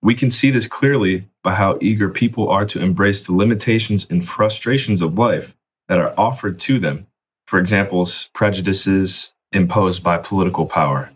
We 0.00 0.14
can 0.14 0.30
see 0.30 0.50
this 0.50 0.66
clearly 0.66 1.28
by 1.42 1.54
how 1.54 1.78
eager 1.80 2.08
people 2.08 2.48
are 2.48 2.64
to 2.66 2.80
embrace 2.80 3.26
the 3.26 3.34
limitations 3.34 4.06
and 4.08 4.26
frustrations 4.26 5.02
of 5.02 5.18
life 5.18 5.54
that 5.88 5.98
are 5.98 6.14
offered 6.16 6.58
to 6.60 6.78
them. 6.78 7.06
For 7.46 7.58
examples, 7.58 8.28
prejudices 8.34 9.32
imposed 9.52 10.02
by 10.02 10.18
political 10.18 10.66
power. 10.66 11.10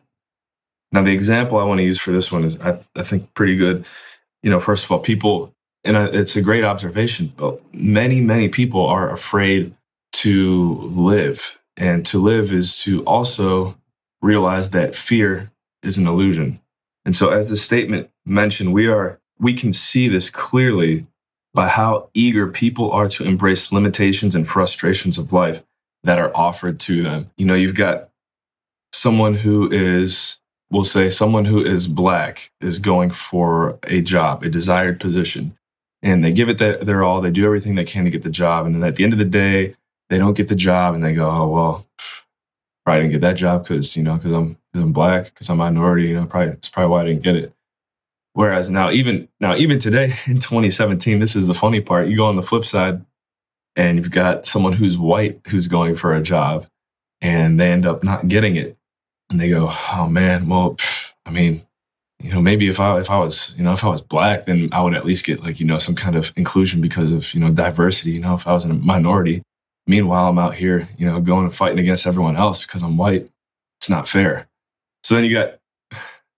Now, 0.90 1.02
the 1.02 1.12
example 1.12 1.58
I 1.58 1.64
want 1.64 1.78
to 1.78 1.84
use 1.84 2.00
for 2.00 2.10
this 2.10 2.32
one 2.32 2.44
is, 2.44 2.58
I, 2.60 2.78
I 2.96 3.02
think, 3.02 3.32
pretty 3.34 3.56
good. 3.56 3.84
You 4.42 4.50
know, 4.50 4.60
first 4.60 4.84
of 4.84 4.90
all, 4.90 4.98
people, 4.98 5.54
and 5.84 5.96
it's 5.96 6.36
a 6.36 6.42
great 6.42 6.64
observation, 6.64 7.32
but 7.36 7.60
many, 7.74 8.20
many 8.20 8.48
people 8.48 8.86
are 8.86 9.12
afraid 9.12 9.74
to 10.12 10.74
live 10.94 11.58
and 11.76 12.04
to 12.06 12.22
live 12.22 12.52
is 12.52 12.78
to 12.82 13.04
also 13.04 13.76
realize 14.20 14.70
that 14.70 14.96
fear 14.96 15.50
is 15.82 15.98
an 15.98 16.06
illusion. 16.06 16.60
And 17.04 17.16
so, 17.16 17.30
as 17.30 17.48
the 17.48 17.56
statement 17.56 18.10
mentioned, 18.24 18.72
we 18.72 18.86
are 18.86 19.18
we 19.38 19.54
can 19.54 19.72
see 19.72 20.08
this 20.08 20.30
clearly 20.30 21.06
by 21.54 21.68
how 21.68 22.08
eager 22.14 22.46
people 22.46 22.92
are 22.92 23.08
to 23.08 23.24
embrace 23.24 23.72
limitations 23.72 24.34
and 24.34 24.48
frustrations 24.48 25.18
of 25.18 25.32
life 25.32 25.62
that 26.04 26.18
are 26.18 26.34
offered 26.34 26.80
to 26.80 27.02
them. 27.02 27.30
You 27.36 27.46
know, 27.46 27.54
you've 27.54 27.74
got 27.74 28.08
someone 28.92 29.34
who 29.34 29.70
is, 29.70 30.38
we'll 30.70 30.84
say, 30.84 31.10
someone 31.10 31.44
who 31.44 31.64
is 31.64 31.86
black 31.86 32.50
is 32.60 32.78
going 32.78 33.10
for 33.10 33.78
a 33.84 34.00
job, 34.00 34.42
a 34.42 34.48
desired 34.48 35.00
position, 35.00 35.56
and 36.02 36.24
they 36.24 36.32
give 36.32 36.48
it 36.48 36.58
their 36.58 37.04
all. 37.04 37.20
They 37.20 37.30
do 37.30 37.44
everything 37.44 37.74
they 37.74 37.84
can 37.84 38.04
to 38.04 38.10
get 38.10 38.22
the 38.22 38.30
job, 38.30 38.66
and 38.66 38.74
then 38.74 38.84
at 38.84 38.96
the 38.96 39.04
end 39.04 39.12
of 39.12 39.18
the 39.18 39.24
day, 39.24 39.76
they 40.12 40.18
don't 40.18 40.34
get 40.34 40.48
the 40.48 40.54
job 40.54 40.94
and 40.94 41.02
they 41.02 41.14
go, 41.14 41.26
oh, 41.30 41.48
well, 41.48 41.86
probably 42.84 43.00
didn't 43.00 43.12
get 43.12 43.20
that 43.22 43.36
job 43.36 43.62
because, 43.62 43.96
you 43.96 44.02
know, 44.02 44.16
because 44.16 44.32
I'm, 44.32 44.54
cause 44.54 44.82
I'm 44.82 44.92
black, 44.92 45.24
because 45.24 45.48
I'm 45.48 45.56
minority, 45.56 46.08
you 46.08 46.16
know, 46.16 46.26
probably, 46.26 46.52
it's 46.52 46.68
probably 46.68 46.90
why 46.90 47.00
I 47.00 47.04
didn't 47.06 47.22
get 47.22 47.36
it. 47.36 47.54
Whereas 48.34 48.68
now, 48.68 48.90
even 48.90 49.26
now, 49.40 49.56
even 49.56 49.80
today 49.80 50.18
in 50.26 50.38
2017, 50.38 51.18
this 51.18 51.34
is 51.34 51.46
the 51.46 51.54
funny 51.54 51.80
part. 51.80 52.08
You 52.08 52.16
go 52.18 52.26
on 52.26 52.36
the 52.36 52.42
flip 52.42 52.66
side 52.66 53.02
and 53.74 53.96
you've 53.96 54.10
got 54.10 54.46
someone 54.46 54.74
who's 54.74 54.98
white 54.98 55.40
who's 55.46 55.66
going 55.66 55.96
for 55.96 56.14
a 56.14 56.22
job 56.22 56.66
and 57.22 57.58
they 57.58 57.72
end 57.72 57.86
up 57.86 58.04
not 58.04 58.28
getting 58.28 58.56
it. 58.56 58.76
And 59.30 59.40
they 59.40 59.48
go, 59.48 59.70
oh 59.92 60.08
man, 60.10 60.46
well, 60.46 60.76
I 61.24 61.30
mean, 61.30 61.62
you 62.20 62.34
know, 62.34 62.42
maybe 62.42 62.68
if 62.68 62.80
I 62.80 63.00
if 63.00 63.08
I 63.08 63.18
was, 63.18 63.54
you 63.56 63.64
know, 63.64 63.72
if 63.72 63.82
I 63.82 63.88
was 63.88 64.02
black, 64.02 64.44
then 64.44 64.68
I 64.72 64.82
would 64.82 64.94
at 64.94 65.06
least 65.06 65.24
get 65.24 65.42
like, 65.42 65.58
you 65.58 65.64
know, 65.64 65.78
some 65.78 65.94
kind 65.94 66.16
of 66.16 66.34
inclusion 66.36 66.82
because 66.82 67.10
of, 67.12 67.32
you 67.32 67.40
know, 67.40 67.50
diversity. 67.50 68.10
You 68.10 68.20
know, 68.20 68.34
if 68.34 68.46
I 68.46 68.52
was 68.52 68.66
in 68.66 68.72
a 68.72 68.74
minority, 68.74 69.42
Meanwhile, 69.86 70.28
I'm 70.28 70.38
out 70.38 70.54
here, 70.54 70.88
you 70.96 71.06
know, 71.06 71.20
going 71.20 71.46
and 71.46 71.54
fighting 71.54 71.78
against 71.78 72.06
everyone 72.06 72.36
else 72.36 72.64
because 72.64 72.82
I'm 72.82 72.96
white. 72.96 73.28
It's 73.80 73.90
not 73.90 74.08
fair. 74.08 74.48
So 75.02 75.14
then 75.14 75.24
you 75.24 75.32
got 75.34 75.58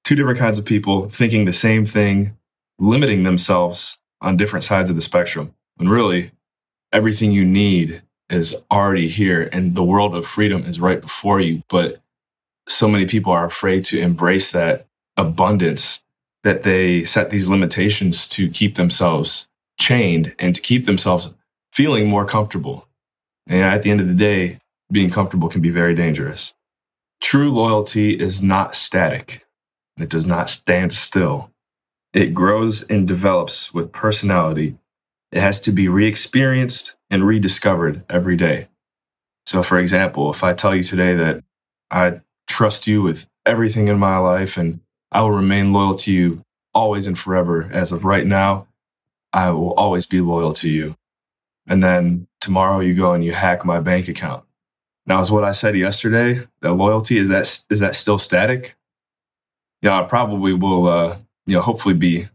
two 0.04 0.14
different 0.14 0.38
kinds 0.38 0.58
of 0.58 0.64
people 0.64 1.10
thinking 1.10 1.44
the 1.44 1.52
same 1.52 1.84
thing, 1.84 2.36
limiting 2.78 3.22
themselves 3.22 3.98
on 4.20 4.36
different 4.36 4.64
sides 4.64 4.90
of 4.90 4.96
the 4.96 5.02
spectrum. 5.02 5.54
And 5.78 5.90
really, 5.90 6.30
everything 6.92 7.32
you 7.32 7.44
need 7.44 8.02
is 8.30 8.56
already 8.70 9.08
here 9.08 9.48
and 9.52 9.74
the 9.74 9.84
world 9.84 10.14
of 10.14 10.26
freedom 10.26 10.64
is 10.64 10.80
right 10.80 11.00
before 11.00 11.40
you. 11.40 11.62
But 11.68 12.00
so 12.68 12.88
many 12.88 13.06
people 13.06 13.32
are 13.32 13.44
afraid 13.44 13.84
to 13.86 14.00
embrace 14.00 14.52
that 14.52 14.86
abundance 15.16 16.00
that 16.44 16.62
they 16.62 17.04
set 17.04 17.30
these 17.30 17.48
limitations 17.48 18.28
to 18.28 18.48
keep 18.48 18.76
themselves 18.76 19.46
chained 19.78 20.34
and 20.38 20.54
to 20.54 20.60
keep 20.60 20.86
themselves 20.86 21.30
feeling 21.72 22.06
more 22.06 22.24
comfortable. 22.24 22.86
And 23.46 23.60
at 23.62 23.82
the 23.82 23.90
end 23.90 24.00
of 24.00 24.08
the 24.08 24.14
day, 24.14 24.58
being 24.90 25.10
comfortable 25.10 25.48
can 25.48 25.60
be 25.60 25.70
very 25.70 25.94
dangerous. 25.94 26.54
True 27.22 27.52
loyalty 27.52 28.12
is 28.12 28.42
not 28.42 28.74
static. 28.74 29.44
It 29.98 30.08
does 30.08 30.26
not 30.26 30.50
stand 30.50 30.92
still. 30.92 31.50
It 32.12 32.34
grows 32.34 32.82
and 32.82 33.08
develops 33.08 33.72
with 33.74 33.92
personality. 33.92 34.76
It 35.32 35.40
has 35.40 35.60
to 35.62 35.72
be 35.72 35.88
re 35.88 36.06
experienced 36.06 36.94
and 37.10 37.26
rediscovered 37.26 38.04
every 38.08 38.36
day. 38.36 38.68
So, 39.46 39.62
for 39.62 39.78
example, 39.78 40.32
if 40.32 40.42
I 40.42 40.54
tell 40.54 40.74
you 40.74 40.84
today 40.84 41.14
that 41.14 41.42
I 41.90 42.20
trust 42.46 42.86
you 42.86 43.02
with 43.02 43.26
everything 43.44 43.88
in 43.88 43.98
my 43.98 44.18
life 44.18 44.56
and 44.56 44.80
I 45.12 45.22
will 45.22 45.32
remain 45.32 45.72
loyal 45.72 45.96
to 45.98 46.12
you 46.12 46.42
always 46.72 47.06
and 47.06 47.18
forever, 47.18 47.68
as 47.72 47.92
of 47.92 48.04
right 48.04 48.26
now, 48.26 48.66
I 49.32 49.50
will 49.50 49.74
always 49.74 50.06
be 50.06 50.20
loyal 50.20 50.52
to 50.54 50.68
you 50.68 50.96
and 51.66 51.82
then 51.82 52.26
tomorrow 52.40 52.80
you 52.80 52.94
go 52.94 53.12
and 53.12 53.24
you 53.24 53.32
hack 53.32 53.64
my 53.64 53.80
bank 53.80 54.08
account. 54.08 54.44
Now, 55.06 55.20
is 55.20 55.30
what 55.30 55.44
I 55.44 55.52
said 55.52 55.76
yesterday, 55.76 56.46
that 56.62 56.72
loyalty 56.72 57.18
is 57.18 57.28
that 57.28 57.62
is 57.70 57.80
that 57.80 57.96
still 57.96 58.18
static? 58.18 58.74
Yeah, 59.82 60.00
I 60.00 60.04
probably 60.04 60.54
will. 60.54 60.88
Uh, 60.88 61.18
you 61.46 61.54
know, 61.54 61.62
hopefully 61.62 61.94
be 61.94 62.28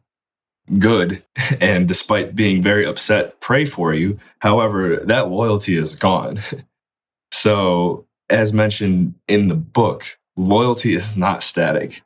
good, 0.77 1.23
and 1.61 1.87
despite 1.87 2.35
being 2.35 2.61
very 2.61 2.85
upset, 2.85 3.39
pray 3.41 3.65
for 3.65 3.93
you. 3.93 4.19
However, 4.39 4.97
that 5.05 5.29
loyalty 5.29 5.77
is 5.77 5.95
gone. 5.95 6.41
so, 7.31 8.05
as 8.29 8.53
mentioned 8.53 9.15
in 9.27 9.47
the 9.47 9.55
book, 9.55 10.03
loyalty 10.37 10.95
is 10.95 11.17
not 11.17 11.43
static. 11.43 12.03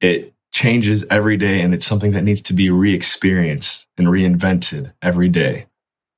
It 0.00 0.34
changes 0.52 1.06
every 1.10 1.38
day, 1.38 1.62
and 1.62 1.72
it's 1.72 1.86
something 1.86 2.12
that 2.12 2.24
needs 2.24 2.42
to 2.42 2.52
be 2.52 2.68
re-experienced 2.68 3.86
and 3.96 4.08
reinvented 4.08 4.92
every 5.00 5.30
day. 5.30 5.66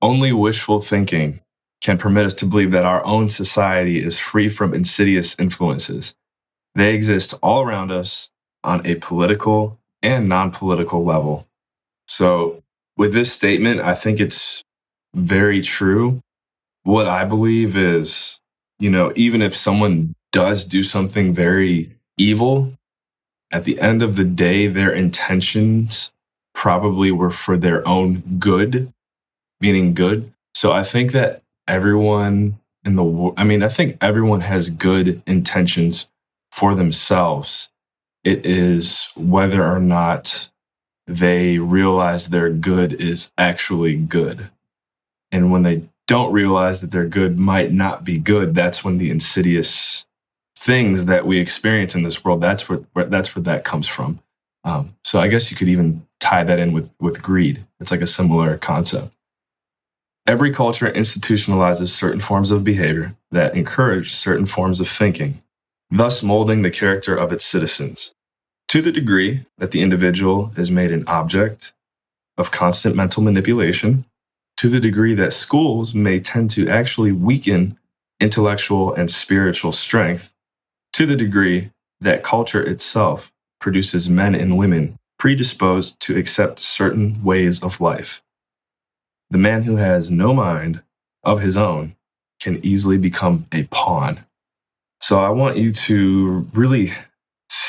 Only 0.06 0.32
wishful 0.32 0.80
thinking 0.80 1.40
can 1.82 1.98
permit 1.98 2.26
us 2.26 2.34
to 2.36 2.46
believe 2.46 2.70
that 2.70 2.84
our 2.84 3.04
own 3.04 3.28
society 3.28 4.00
is 4.00 4.20
free 4.20 4.48
from 4.48 4.72
insidious 4.72 5.36
influences. 5.36 6.14
They 6.76 6.94
exist 6.94 7.34
all 7.42 7.62
around 7.62 7.90
us 7.90 8.28
on 8.62 8.86
a 8.86 8.94
political 8.94 9.80
and 10.04 10.28
non 10.28 10.52
political 10.52 11.04
level. 11.04 11.48
So, 12.06 12.62
with 12.96 13.14
this 13.14 13.32
statement, 13.32 13.80
I 13.80 13.96
think 13.96 14.20
it's 14.20 14.62
very 15.12 15.60
true. 15.60 16.20
What 16.84 17.08
I 17.08 17.24
believe 17.24 17.76
is, 17.76 18.38
you 18.78 18.90
know, 18.90 19.12
even 19.16 19.42
if 19.42 19.56
someone 19.56 20.14
does 20.30 20.66
do 20.66 20.84
something 20.84 21.34
very 21.34 21.96
evil, 22.16 22.72
at 23.50 23.64
the 23.64 23.80
end 23.80 24.04
of 24.04 24.14
the 24.14 24.24
day, 24.24 24.68
their 24.68 24.92
intentions 24.92 26.12
probably 26.54 27.10
were 27.10 27.32
for 27.32 27.58
their 27.58 27.84
own 27.88 28.38
good 28.38 28.92
meaning 29.60 29.94
good. 29.94 30.32
So 30.54 30.72
I 30.72 30.84
think 30.84 31.12
that 31.12 31.42
everyone 31.68 32.58
in 32.84 32.96
the 32.96 33.04
world, 33.04 33.34
I 33.36 33.44
mean, 33.44 33.62
I 33.62 33.68
think 33.68 33.98
everyone 34.00 34.40
has 34.40 34.70
good 34.70 35.22
intentions 35.26 36.08
for 36.50 36.74
themselves. 36.74 37.68
It 38.24 38.46
is 38.46 39.08
whether 39.16 39.64
or 39.64 39.80
not 39.80 40.48
they 41.06 41.58
realize 41.58 42.28
their 42.28 42.50
good 42.50 42.92
is 42.94 43.30
actually 43.38 43.96
good. 43.96 44.50
And 45.30 45.52
when 45.52 45.62
they 45.62 45.82
don't 46.06 46.32
realize 46.32 46.80
that 46.80 46.92
their 46.92 47.06
good 47.06 47.38
might 47.38 47.72
not 47.72 48.04
be 48.04 48.18
good, 48.18 48.54
that's 48.54 48.84
when 48.84 48.98
the 48.98 49.10
insidious 49.10 50.04
things 50.56 51.04
that 51.04 51.26
we 51.26 51.38
experience 51.38 51.94
in 51.94 52.02
this 52.02 52.24
world, 52.24 52.40
that's 52.40 52.68
where, 52.68 52.78
where 52.92 53.06
that's 53.06 53.34
where 53.36 53.42
that 53.44 53.64
comes 53.64 53.86
from. 53.86 54.20
Um, 54.64 54.96
so 55.04 55.20
I 55.20 55.28
guess 55.28 55.50
you 55.50 55.56
could 55.56 55.68
even 55.68 56.04
tie 56.18 56.44
that 56.44 56.58
in 56.58 56.72
with 56.72 56.90
with 57.00 57.22
greed. 57.22 57.64
It's 57.80 57.90
like 57.90 58.00
a 58.00 58.06
similar 58.06 58.56
concept. 58.58 59.12
Every 60.26 60.52
culture 60.52 60.90
institutionalizes 60.90 61.88
certain 61.88 62.20
forms 62.20 62.50
of 62.50 62.64
behavior 62.64 63.14
that 63.30 63.54
encourage 63.54 64.12
certain 64.12 64.46
forms 64.46 64.80
of 64.80 64.88
thinking, 64.88 65.40
thus 65.88 66.20
molding 66.20 66.62
the 66.62 66.70
character 66.70 67.14
of 67.14 67.32
its 67.32 67.44
citizens. 67.44 68.12
To 68.68 68.82
the 68.82 68.90
degree 68.90 69.46
that 69.58 69.70
the 69.70 69.82
individual 69.82 70.52
is 70.56 70.68
made 70.68 70.90
an 70.90 71.04
object 71.06 71.72
of 72.36 72.50
constant 72.50 72.96
mental 72.96 73.22
manipulation, 73.22 74.04
to 74.56 74.68
the 74.68 74.80
degree 74.80 75.14
that 75.14 75.32
schools 75.32 75.94
may 75.94 76.18
tend 76.18 76.50
to 76.52 76.68
actually 76.68 77.12
weaken 77.12 77.78
intellectual 78.18 78.94
and 78.94 79.08
spiritual 79.08 79.70
strength, 79.70 80.34
to 80.94 81.06
the 81.06 81.16
degree 81.16 81.70
that 82.00 82.24
culture 82.24 82.64
itself 82.64 83.30
produces 83.60 84.10
men 84.10 84.34
and 84.34 84.58
women 84.58 84.98
predisposed 85.20 86.00
to 86.00 86.18
accept 86.18 86.58
certain 86.58 87.22
ways 87.22 87.62
of 87.62 87.80
life. 87.80 88.22
The 89.30 89.38
man 89.38 89.62
who 89.62 89.76
has 89.76 90.10
no 90.10 90.32
mind 90.32 90.82
of 91.24 91.40
his 91.40 91.56
own 91.56 91.96
can 92.40 92.64
easily 92.64 92.98
become 92.98 93.46
a 93.52 93.64
pawn. 93.64 94.24
So 95.00 95.20
I 95.20 95.30
want 95.30 95.56
you 95.56 95.72
to 95.72 96.48
really 96.52 96.92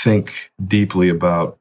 think 0.03 0.51
deeply 0.65 1.09
about 1.09 1.57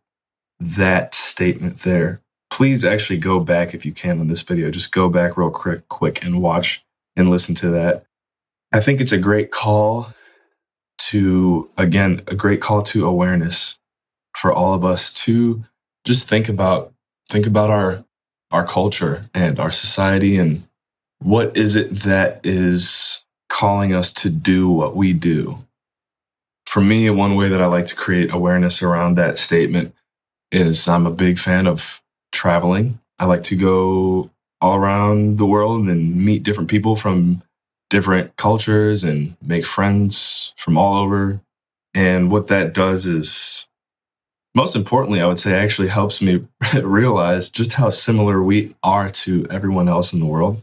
that 0.60 1.14
statement 1.14 1.82
there, 1.82 2.20
please 2.50 2.84
actually 2.84 3.18
go 3.18 3.40
back 3.40 3.74
if 3.74 3.84
you 3.84 3.92
can 3.92 4.20
on 4.20 4.28
this 4.28 4.42
video. 4.42 4.70
Just 4.70 4.92
go 4.92 5.08
back 5.08 5.36
real 5.36 5.50
quick, 5.50 5.88
quick 5.88 6.22
and 6.22 6.40
watch 6.40 6.84
and 7.16 7.30
listen 7.30 7.54
to 7.56 7.70
that. 7.70 8.04
I 8.72 8.80
think 8.80 9.00
it's 9.00 9.12
a 9.12 9.18
great 9.18 9.50
call 9.50 10.12
to, 10.98 11.70
again, 11.76 12.22
a 12.26 12.34
great 12.34 12.60
call 12.60 12.82
to 12.84 13.06
awareness 13.06 13.76
for 14.36 14.52
all 14.52 14.74
of 14.74 14.84
us 14.84 15.12
to 15.12 15.64
just 16.04 16.28
think 16.28 16.48
about 16.48 16.92
think 17.30 17.46
about 17.46 17.70
our 17.70 18.04
our 18.50 18.66
culture 18.66 19.28
and 19.34 19.58
our 19.58 19.72
society 19.72 20.38
and 20.38 20.64
what 21.20 21.56
is 21.56 21.76
it 21.76 22.02
that 22.02 22.40
is 22.44 23.24
calling 23.48 23.94
us 23.94 24.12
to 24.12 24.30
do 24.30 24.68
what 24.68 24.96
we 24.96 25.12
do? 25.12 25.64
For 26.66 26.80
me 26.80 27.08
one 27.10 27.36
way 27.36 27.48
that 27.48 27.62
i 27.62 27.66
like 27.66 27.86
to 27.86 27.94
create 27.94 28.32
awareness 28.32 28.82
around 28.82 29.16
that 29.16 29.38
statement 29.38 29.94
is 30.52 30.88
i'm 30.88 31.06
a 31.06 31.10
big 31.10 31.38
fan 31.38 31.66
of 31.66 32.02
traveling. 32.32 33.00
I 33.18 33.24
like 33.24 33.44
to 33.44 33.56
go 33.56 34.30
all 34.60 34.76
around 34.76 35.38
the 35.38 35.46
world 35.46 35.88
and 35.88 36.16
meet 36.16 36.42
different 36.42 36.70
people 36.70 36.96
from 36.96 37.42
different 37.90 38.36
cultures 38.36 39.04
and 39.04 39.36
make 39.42 39.64
friends 39.64 40.54
from 40.58 40.76
all 40.76 40.98
over. 40.98 41.40
And 41.94 42.30
what 42.30 42.48
that 42.48 42.74
does 42.74 43.06
is 43.06 43.66
most 44.56 44.74
importantly, 44.74 45.20
I 45.20 45.26
would 45.26 45.38
say 45.38 45.52
actually 45.52 45.88
helps 45.88 46.22
me 46.22 46.42
realize 46.82 47.50
just 47.50 47.74
how 47.74 47.90
similar 47.90 48.42
we 48.42 48.74
are 48.82 49.10
to 49.10 49.46
everyone 49.50 49.86
else 49.86 50.14
in 50.14 50.18
the 50.18 50.26
world 50.26 50.62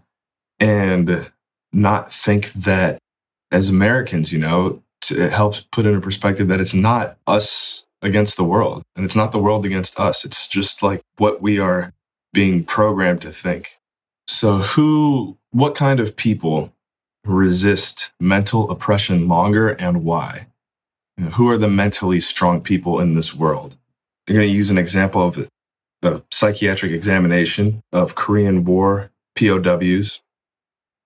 and 0.59 1.29
not 1.71 2.11
think 2.11 2.51
that 2.53 2.97
as 3.51 3.69
Americans, 3.69 4.33
you 4.33 4.39
know, 4.39 4.81
it 5.11 5.31
helps 5.31 5.61
put 5.71 5.85
into 5.85 6.01
perspective 6.01 6.47
that 6.47 6.59
it's 6.59 6.73
not 6.73 7.17
us 7.27 7.83
against 8.01 8.35
the 8.35 8.43
world 8.43 8.81
and 8.95 9.05
it's 9.05 9.15
not 9.15 9.31
the 9.31 9.39
world 9.39 9.63
against 9.63 9.99
us. 9.99 10.25
It's 10.25 10.47
just 10.47 10.81
like 10.81 11.01
what 11.17 11.41
we 11.41 11.59
are 11.59 11.93
being 12.33 12.63
programmed 12.63 13.21
to 13.21 13.31
think. 13.31 13.77
So, 14.27 14.59
who, 14.59 15.37
what 15.51 15.75
kind 15.75 15.99
of 15.99 16.15
people 16.15 16.73
resist 17.25 18.11
mental 18.19 18.71
oppression 18.71 19.27
longer 19.27 19.69
and 19.69 20.03
why? 20.03 20.47
You 21.17 21.25
know, 21.25 21.31
who 21.31 21.47
are 21.49 21.59
the 21.59 21.67
mentally 21.67 22.21
strong 22.21 22.61
people 22.61 22.99
in 22.99 23.13
this 23.13 23.35
world? 23.35 23.77
I'm 24.27 24.35
going 24.35 24.47
to 24.47 24.53
use 24.53 24.69
an 24.69 24.77
example 24.77 25.27
of 25.27 25.49
a 26.01 26.21
psychiatric 26.31 26.91
examination 26.91 27.81
of 27.91 28.15
Korean 28.15 28.63
War 28.63 29.11
POWs. 29.37 30.21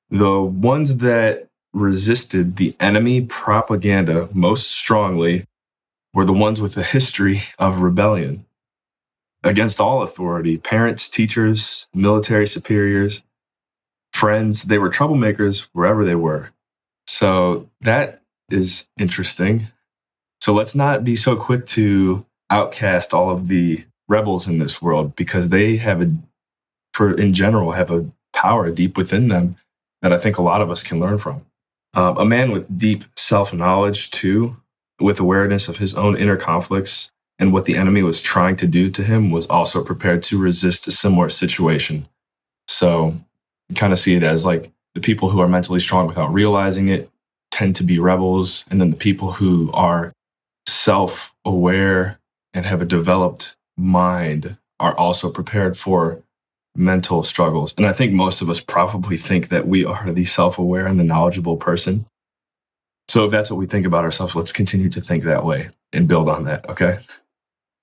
The 0.09 0.41
ones 0.41 0.97
that 0.97 1.47
resisted 1.73 2.57
the 2.57 2.75
enemy 2.79 3.21
propaganda 3.21 4.29
most 4.33 4.71
strongly 4.71 5.45
were 6.13 6.25
the 6.25 6.33
ones 6.33 6.61
with 6.61 6.77
a 6.77 6.83
history 6.83 7.43
of 7.59 7.79
rebellion 7.79 8.45
against 9.43 9.79
all 9.79 10.01
authority 10.01 10.57
parents, 10.57 11.09
teachers, 11.09 11.87
military 11.93 12.47
superiors, 12.47 13.23
friends. 14.13 14.63
They 14.63 14.77
were 14.77 14.89
troublemakers 14.89 15.67
wherever 15.73 16.05
they 16.05 16.15
were. 16.15 16.49
So 17.07 17.69
that 17.81 18.21
is 18.49 18.85
interesting. 18.99 19.67
So 20.41 20.53
let's 20.53 20.75
not 20.75 21.03
be 21.03 21.15
so 21.15 21.35
quick 21.35 21.65
to 21.67 22.25
outcast 22.49 23.13
all 23.13 23.29
of 23.29 23.47
the 23.47 23.83
rebels 24.07 24.47
in 24.47 24.59
this 24.59 24.81
world 24.81 25.15
because 25.15 25.49
they 25.49 25.77
have 25.77 26.01
a, 26.01 26.11
for 26.93 27.13
in 27.13 27.33
general, 27.33 27.71
have 27.71 27.91
a 27.91 28.09
power 28.33 28.71
deep 28.71 28.97
within 28.97 29.27
them 29.27 29.55
that 30.01 30.13
I 30.13 30.17
think 30.17 30.37
a 30.37 30.43
lot 30.43 30.61
of 30.61 30.71
us 30.71 30.83
can 30.83 30.99
learn 30.99 31.17
from. 31.17 31.45
Uh, 31.95 32.13
a 32.17 32.25
man 32.25 32.51
with 32.51 32.77
deep 32.77 33.03
self 33.15 33.53
knowledge, 33.53 34.11
too, 34.11 34.55
with 34.99 35.19
awareness 35.19 35.67
of 35.67 35.77
his 35.77 35.95
own 35.95 36.17
inner 36.17 36.37
conflicts 36.37 37.11
and 37.39 37.53
what 37.53 37.65
the 37.65 37.75
enemy 37.75 38.03
was 38.03 38.21
trying 38.21 38.55
to 38.57 38.67
do 38.67 38.89
to 38.91 39.03
him, 39.03 39.31
was 39.31 39.45
also 39.47 39.83
prepared 39.83 40.23
to 40.23 40.37
resist 40.37 40.87
a 40.87 40.91
similar 40.91 41.29
situation. 41.29 42.07
So, 42.67 43.15
you 43.69 43.75
kind 43.75 43.93
of 43.93 43.99
see 43.99 44.15
it 44.15 44.23
as 44.23 44.45
like 44.45 44.71
the 44.95 45.01
people 45.01 45.29
who 45.29 45.39
are 45.39 45.47
mentally 45.47 45.79
strong 45.79 46.07
without 46.07 46.33
realizing 46.33 46.89
it 46.89 47.09
tend 47.51 47.75
to 47.77 47.83
be 47.83 47.99
rebels. 47.99 48.65
And 48.69 48.79
then 48.79 48.91
the 48.91 48.97
people 48.97 49.31
who 49.31 49.71
are 49.73 50.13
self 50.67 51.33
aware 51.45 52.19
and 52.57 52.65
have 52.65 52.81
a 52.81 52.85
developed 52.85 53.55
mind 53.77 54.57
are 54.79 54.97
also 54.97 55.29
prepared 55.29 55.77
for 55.77 56.23
mental 56.75 57.21
struggles. 57.21 57.75
And 57.77 57.85
I 57.85 57.93
think 57.93 58.13
most 58.13 58.41
of 58.41 58.49
us 58.49 58.59
probably 58.59 59.15
think 59.15 59.49
that 59.49 59.67
we 59.67 59.85
are 59.85 60.11
the 60.11 60.25
self 60.25 60.57
aware 60.57 60.87
and 60.87 60.99
the 60.99 61.03
knowledgeable 61.03 61.57
person. 61.57 62.07
So 63.09 63.25
if 63.25 63.31
that's 63.31 63.51
what 63.51 63.59
we 63.59 63.67
think 63.67 63.85
about 63.85 64.03
ourselves, 64.03 64.33
let's 64.33 64.51
continue 64.51 64.89
to 64.89 65.01
think 65.01 65.23
that 65.23 65.45
way 65.45 65.69
and 65.93 66.07
build 66.07 66.27
on 66.27 66.45
that, 66.45 66.67
okay? 66.67 66.99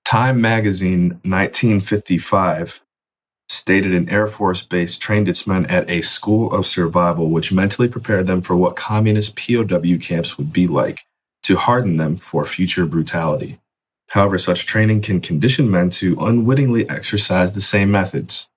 Time 0.03 0.41
magazine 0.41 1.21
1955 1.23 2.81
stated 3.47 3.93
an 3.95 4.09
Air 4.09 4.27
Force 4.27 4.61
base 4.61 4.97
trained 4.97 5.29
its 5.29 5.47
men 5.47 5.65
at 5.67 5.89
a 5.89 6.01
school 6.01 6.51
of 6.53 6.67
survival, 6.67 7.29
which 7.29 7.53
mentally 7.53 7.87
prepared 7.87 8.27
them 8.27 8.41
for 8.41 8.57
what 8.57 8.75
communist 8.75 9.37
POW 9.37 9.97
camps 10.01 10.37
would 10.37 10.51
be 10.51 10.67
like 10.67 10.99
to 11.43 11.55
harden 11.55 11.95
them 11.95 12.17
for 12.17 12.43
future 12.43 12.85
brutality. 12.85 13.57
However, 14.07 14.37
such 14.37 14.65
training 14.65 15.01
can 15.01 15.21
condition 15.21 15.69
men 15.69 15.89
to 15.91 16.17
unwittingly 16.19 16.89
exercise 16.89 17.53
the 17.53 17.61
same 17.61 17.91
methods. 17.91 18.47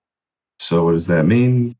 So, 0.59 0.85
what 0.85 0.93
does 0.93 1.07
that 1.07 1.25
mean? 1.25 1.77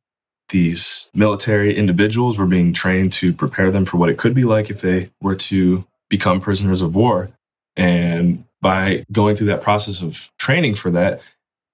These 0.49 1.11
military 1.15 1.77
individuals 1.77 2.39
were 2.39 2.47
being 2.47 2.73
trained 2.73 3.13
to 3.15 3.33
prepare 3.33 3.71
them 3.71 3.85
for 3.85 3.99
what 3.99 4.09
it 4.09 4.19
could 4.19 4.35
be 4.35 4.45
like 4.45 4.71
if 4.71 4.81
they 4.81 5.11
were 5.21 5.37
to 5.37 5.85
become 6.09 6.41
prisoners 6.41 6.81
of 6.81 6.95
war. 6.95 7.31
And 7.77 8.45
by 8.61 9.05
going 9.13 9.37
through 9.37 9.49
that 9.49 9.63
process 9.63 10.01
of 10.01 10.19
training 10.39 10.75
for 10.75 10.91
that, 10.93 11.21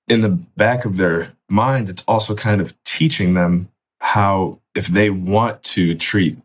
in 0.09 0.21
the 0.21 0.29
back 0.29 0.85
of 0.85 0.97
their 0.97 1.33
minds, 1.49 1.89
it's 1.89 2.05
also 2.07 2.35
kind 2.35 2.61
of 2.61 2.75
teaching 2.85 3.35
them 3.35 3.69
how, 4.01 4.59
if 4.75 4.89
they 4.89 5.09
want 5.09 5.63
to 5.63 5.95
treat 5.95 6.37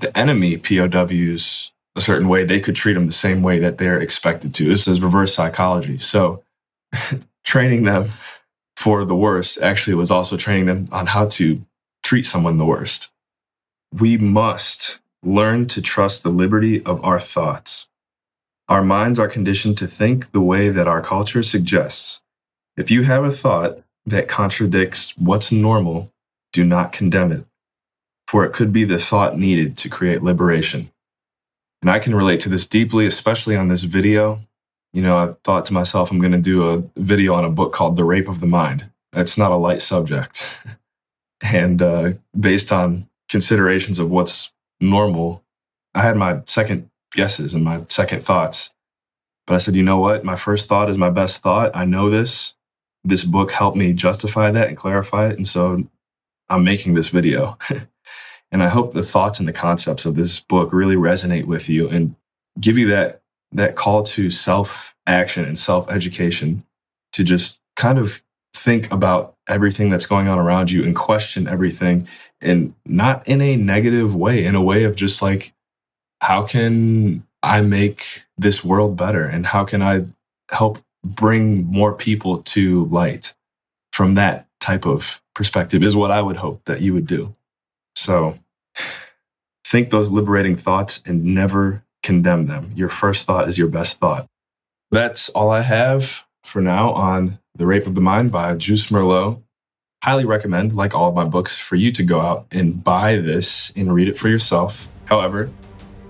the 0.00 0.16
enemy 0.16 0.56
POWs 0.56 1.72
a 1.96 2.00
certain 2.00 2.28
way, 2.28 2.44
they 2.44 2.60
could 2.60 2.76
treat 2.76 2.94
them 2.94 3.06
the 3.06 3.12
same 3.12 3.42
way 3.42 3.58
that 3.58 3.78
they're 3.78 4.00
expected 4.00 4.54
to. 4.54 4.68
This 4.68 4.86
is 4.86 5.00
reverse 5.00 5.34
psychology. 5.34 5.98
So, 5.98 6.44
training 7.44 7.84
them 7.84 8.12
for 8.76 9.04
the 9.04 9.16
worst 9.16 9.58
actually 9.60 9.94
was 9.94 10.10
also 10.10 10.36
training 10.36 10.66
them 10.66 10.88
on 10.92 11.06
how 11.06 11.26
to 11.26 11.64
treat 12.04 12.26
someone 12.26 12.58
the 12.58 12.64
worst. 12.64 13.10
We 13.92 14.16
must 14.16 14.98
learn 15.22 15.66
to 15.68 15.82
trust 15.82 16.22
the 16.22 16.28
liberty 16.28 16.84
of 16.84 17.02
our 17.04 17.20
thoughts. 17.20 17.86
Our 18.68 18.84
minds 18.84 19.18
are 19.18 19.28
conditioned 19.28 19.78
to 19.78 19.86
think 19.86 20.30
the 20.32 20.40
way 20.40 20.68
that 20.68 20.86
our 20.86 21.02
culture 21.02 21.42
suggests. 21.42 22.20
If 22.76 22.90
you 22.90 23.02
have 23.02 23.24
a 23.24 23.32
thought 23.32 23.80
that 24.06 24.28
contradicts 24.28 25.16
what's 25.16 25.50
normal, 25.50 26.12
do 26.52 26.64
not 26.64 26.92
condemn 26.92 27.32
it, 27.32 27.44
for 28.26 28.44
it 28.44 28.52
could 28.52 28.72
be 28.72 28.84
the 28.84 29.00
thought 29.00 29.38
needed 29.38 29.76
to 29.78 29.88
create 29.88 30.22
liberation. 30.22 30.90
And 31.82 31.90
I 31.90 31.98
can 31.98 32.14
relate 32.14 32.40
to 32.40 32.48
this 32.48 32.66
deeply, 32.66 33.06
especially 33.06 33.56
on 33.56 33.68
this 33.68 33.82
video. 33.82 34.40
You 34.92 35.02
know, 35.02 35.16
I 35.16 35.34
thought 35.44 35.66
to 35.66 35.72
myself, 35.72 36.10
I'm 36.10 36.18
going 36.18 36.32
to 36.32 36.38
do 36.38 36.70
a 36.70 36.82
video 37.00 37.34
on 37.34 37.44
a 37.44 37.50
book 37.50 37.72
called 37.72 37.96
The 37.96 38.04
Rape 38.04 38.28
of 38.28 38.40
the 38.40 38.46
Mind. 38.46 38.88
It's 39.12 39.38
not 39.38 39.52
a 39.52 39.56
light 39.56 39.82
subject. 39.82 40.42
and 41.40 41.80
uh, 41.80 42.12
based 42.38 42.72
on 42.72 43.08
considerations 43.28 43.98
of 43.98 44.10
what's 44.10 44.50
normal, 44.80 45.42
I 45.94 46.02
had 46.02 46.16
my 46.16 46.40
second 46.46 46.90
guesses 47.12 47.54
and 47.54 47.64
my 47.64 47.84
second 47.88 48.24
thoughts. 48.24 48.70
But 49.46 49.54
I 49.54 49.58
said, 49.58 49.76
you 49.76 49.82
know 49.82 49.98
what? 49.98 50.24
My 50.24 50.36
first 50.36 50.68
thought 50.68 50.90
is 50.90 50.98
my 50.98 51.10
best 51.10 51.38
thought. 51.38 51.74
I 51.74 51.84
know 51.84 52.10
this. 52.10 52.54
This 53.04 53.24
book 53.24 53.50
helped 53.50 53.76
me 53.76 53.92
justify 53.92 54.50
that 54.50 54.68
and 54.68 54.76
clarify 54.76 55.28
it. 55.28 55.36
And 55.36 55.48
so 55.48 55.84
I'm 56.48 56.64
making 56.64 56.94
this 56.94 57.08
video. 57.08 57.56
And 58.50 58.62
I 58.62 58.68
hope 58.68 58.94
the 58.94 59.02
thoughts 59.02 59.38
and 59.38 59.48
the 59.48 59.52
concepts 59.52 60.06
of 60.06 60.16
this 60.16 60.40
book 60.40 60.72
really 60.72 60.96
resonate 60.96 61.44
with 61.44 61.68
you 61.68 61.88
and 61.88 62.14
give 62.60 62.78
you 62.78 62.88
that 62.88 63.20
that 63.52 63.76
call 63.76 64.02
to 64.04 64.30
self 64.30 64.94
action 65.06 65.44
and 65.44 65.58
self 65.58 65.90
education 65.90 66.64
to 67.12 67.24
just 67.24 67.58
kind 67.76 67.98
of 67.98 68.22
think 68.54 68.90
about 68.90 69.34
everything 69.48 69.90
that's 69.90 70.06
going 70.06 70.28
on 70.28 70.38
around 70.38 70.70
you 70.70 70.84
and 70.84 70.96
question 70.96 71.46
everything 71.46 72.08
and 72.40 72.74
not 72.84 73.26
in 73.26 73.40
a 73.40 73.56
negative 73.56 74.14
way 74.14 74.44
in 74.44 74.54
a 74.54 74.62
way 74.62 74.84
of 74.84 74.96
just 74.96 75.22
like 75.22 75.52
how 76.20 76.42
can 76.42 77.24
i 77.42 77.60
make 77.60 78.22
this 78.36 78.64
world 78.64 78.96
better? 78.96 79.24
And 79.24 79.46
how 79.46 79.64
can 79.64 79.82
i 79.82 80.04
help 80.50 80.78
bring 81.04 81.64
more 81.64 81.92
people 81.92 82.42
to 82.42 82.86
light 82.86 83.34
from 83.92 84.14
that 84.14 84.46
type 84.60 84.86
of 84.86 85.20
perspective 85.34 85.82
is 85.82 85.94
what 85.94 86.10
i 86.10 86.20
would 86.20 86.36
hope 86.36 86.60
that 86.64 86.80
you 86.80 86.92
would 86.92 87.06
do 87.06 87.32
so 87.98 88.38
think 89.66 89.90
those 89.90 90.08
liberating 90.08 90.56
thoughts 90.56 91.02
and 91.04 91.24
never 91.24 91.82
condemn 92.04 92.46
them. 92.46 92.70
Your 92.76 92.88
first 92.88 93.26
thought 93.26 93.48
is 93.48 93.58
your 93.58 93.66
best 93.66 93.98
thought. 93.98 94.28
That's 94.92 95.30
all 95.30 95.50
I 95.50 95.62
have 95.62 96.20
for 96.44 96.62
now 96.62 96.92
on 96.92 97.40
The 97.56 97.66
Rape 97.66 97.88
of 97.88 97.96
the 97.96 98.00
Mind 98.00 98.30
by 98.30 98.54
Joost 98.54 98.92
Meerloo. 98.92 99.42
Highly 100.04 100.24
recommend, 100.24 100.76
like 100.76 100.94
all 100.94 101.08
of 101.08 101.16
my 101.16 101.24
books, 101.24 101.58
for 101.58 101.74
you 101.74 101.90
to 101.90 102.04
go 102.04 102.20
out 102.20 102.46
and 102.52 102.84
buy 102.84 103.16
this 103.16 103.72
and 103.74 103.92
read 103.92 104.06
it 104.06 104.16
for 104.16 104.28
yourself. 104.28 104.86
However, 105.06 105.50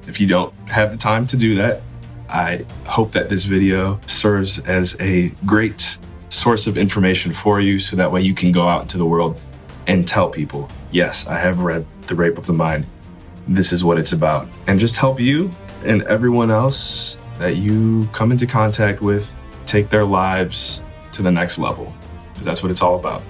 if 0.07 0.21
you 0.21 0.27
don't 0.27 0.53
have 0.69 0.91
the 0.91 0.99
time 0.99 1.27
to 1.29 1.39
do 1.39 1.55
that, 1.55 1.81
I 2.29 2.67
hope 2.85 3.13
that 3.13 3.31
this 3.31 3.47
video 3.47 3.99
serves 4.07 4.59
as 4.59 4.95
a 5.01 5.29
great 5.47 5.97
source 6.29 6.67
of 6.67 6.77
information 6.77 7.33
for 7.33 7.63
you 7.63 7.81
so 7.81 7.97
that 7.97 8.13
way 8.13 8.21
you 8.21 8.35
can 8.35 8.53
go 8.53 8.69
out 8.69 8.83
into 8.83 8.99
the 8.99 9.07
world 9.07 9.41
and 9.89 10.07
tell 10.07 10.29
people, 10.29 10.71
yes, 10.93 11.27
I 11.27 11.39
have 11.39 11.59
read 11.59 11.85
The 12.07 12.15
Rape 12.15 12.39
of 12.39 12.47
the 12.47 12.53
Mind. 12.53 12.87
This 13.49 13.73
is 13.73 13.83
what 13.83 13.99
it's 13.99 14.13
about. 14.13 14.47
And 14.67 14.79
just 14.79 14.95
help 14.95 15.19
you 15.19 15.51
and 15.85 16.03
everyone 16.03 16.51
else 16.51 17.17
that 17.39 17.57
you 17.57 18.07
come 18.13 18.31
into 18.31 18.47
contact 18.47 19.01
with 19.01 19.27
take 19.67 19.89
their 19.91 20.05
lives 20.05 20.83
to 21.15 21.23
the 21.23 21.31
next 21.33 21.59
level. 21.59 21.93
That's 22.43 22.63
what 22.63 22.71
it's 22.71 22.83
all 22.83 22.99
about. 22.99 23.23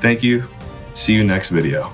Thank 0.00 0.22
you. 0.22 0.44
See 0.94 1.14
you 1.14 1.24
next 1.24 1.48
video. 1.48 1.92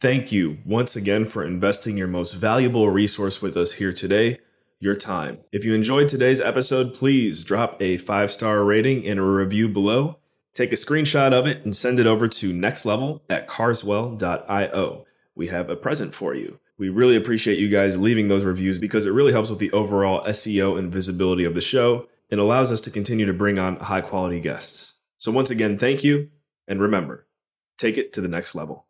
Thank 0.00 0.32
you 0.32 0.58
once 0.66 0.96
again 0.96 1.24
for 1.24 1.44
investing 1.44 1.96
your 1.96 2.08
most 2.08 2.32
valuable 2.32 2.90
resource 2.90 3.40
with 3.40 3.56
us 3.56 3.72
here 3.72 3.92
today, 3.92 4.38
your 4.80 4.94
time. 4.94 5.38
If 5.52 5.64
you 5.64 5.74
enjoyed 5.74 6.08
today's 6.08 6.40
episode, 6.40 6.94
please 6.94 7.42
drop 7.42 7.80
a 7.80 7.96
five 7.96 8.30
star 8.30 8.64
rating 8.64 9.06
and 9.06 9.18
a 9.18 9.22
review 9.22 9.68
below. 9.68 10.18
Take 10.54 10.72
a 10.72 10.76
screenshot 10.76 11.32
of 11.32 11.46
it 11.46 11.64
and 11.64 11.74
send 11.74 11.98
it 11.98 12.06
over 12.06 12.28
to 12.28 12.52
nextlevel 12.52 13.20
at 13.28 13.48
carswell.io. 13.48 15.04
We 15.34 15.48
have 15.48 15.68
a 15.68 15.76
present 15.76 16.14
for 16.14 16.34
you. 16.34 16.60
We 16.78 16.88
really 16.88 17.16
appreciate 17.16 17.58
you 17.58 17.68
guys 17.68 17.96
leaving 17.96 18.28
those 18.28 18.44
reviews 18.44 18.78
because 18.78 19.06
it 19.06 19.12
really 19.12 19.32
helps 19.32 19.50
with 19.50 19.58
the 19.58 19.72
overall 19.72 20.24
SEO 20.26 20.78
and 20.78 20.92
visibility 20.92 21.44
of 21.44 21.54
the 21.54 21.60
show 21.60 22.08
and 22.30 22.40
allows 22.40 22.72
us 22.72 22.80
to 22.82 22.90
continue 22.90 23.26
to 23.26 23.32
bring 23.32 23.58
on 23.58 23.76
high 23.76 24.00
quality 24.00 24.40
guests. 24.40 24.94
So, 25.16 25.30
once 25.32 25.50
again, 25.50 25.78
thank 25.78 26.02
you. 26.02 26.30
And 26.66 26.80
remember, 26.80 27.26
take 27.78 27.96
it 27.96 28.12
to 28.14 28.20
the 28.20 28.28
next 28.28 28.54
level. 28.54 28.86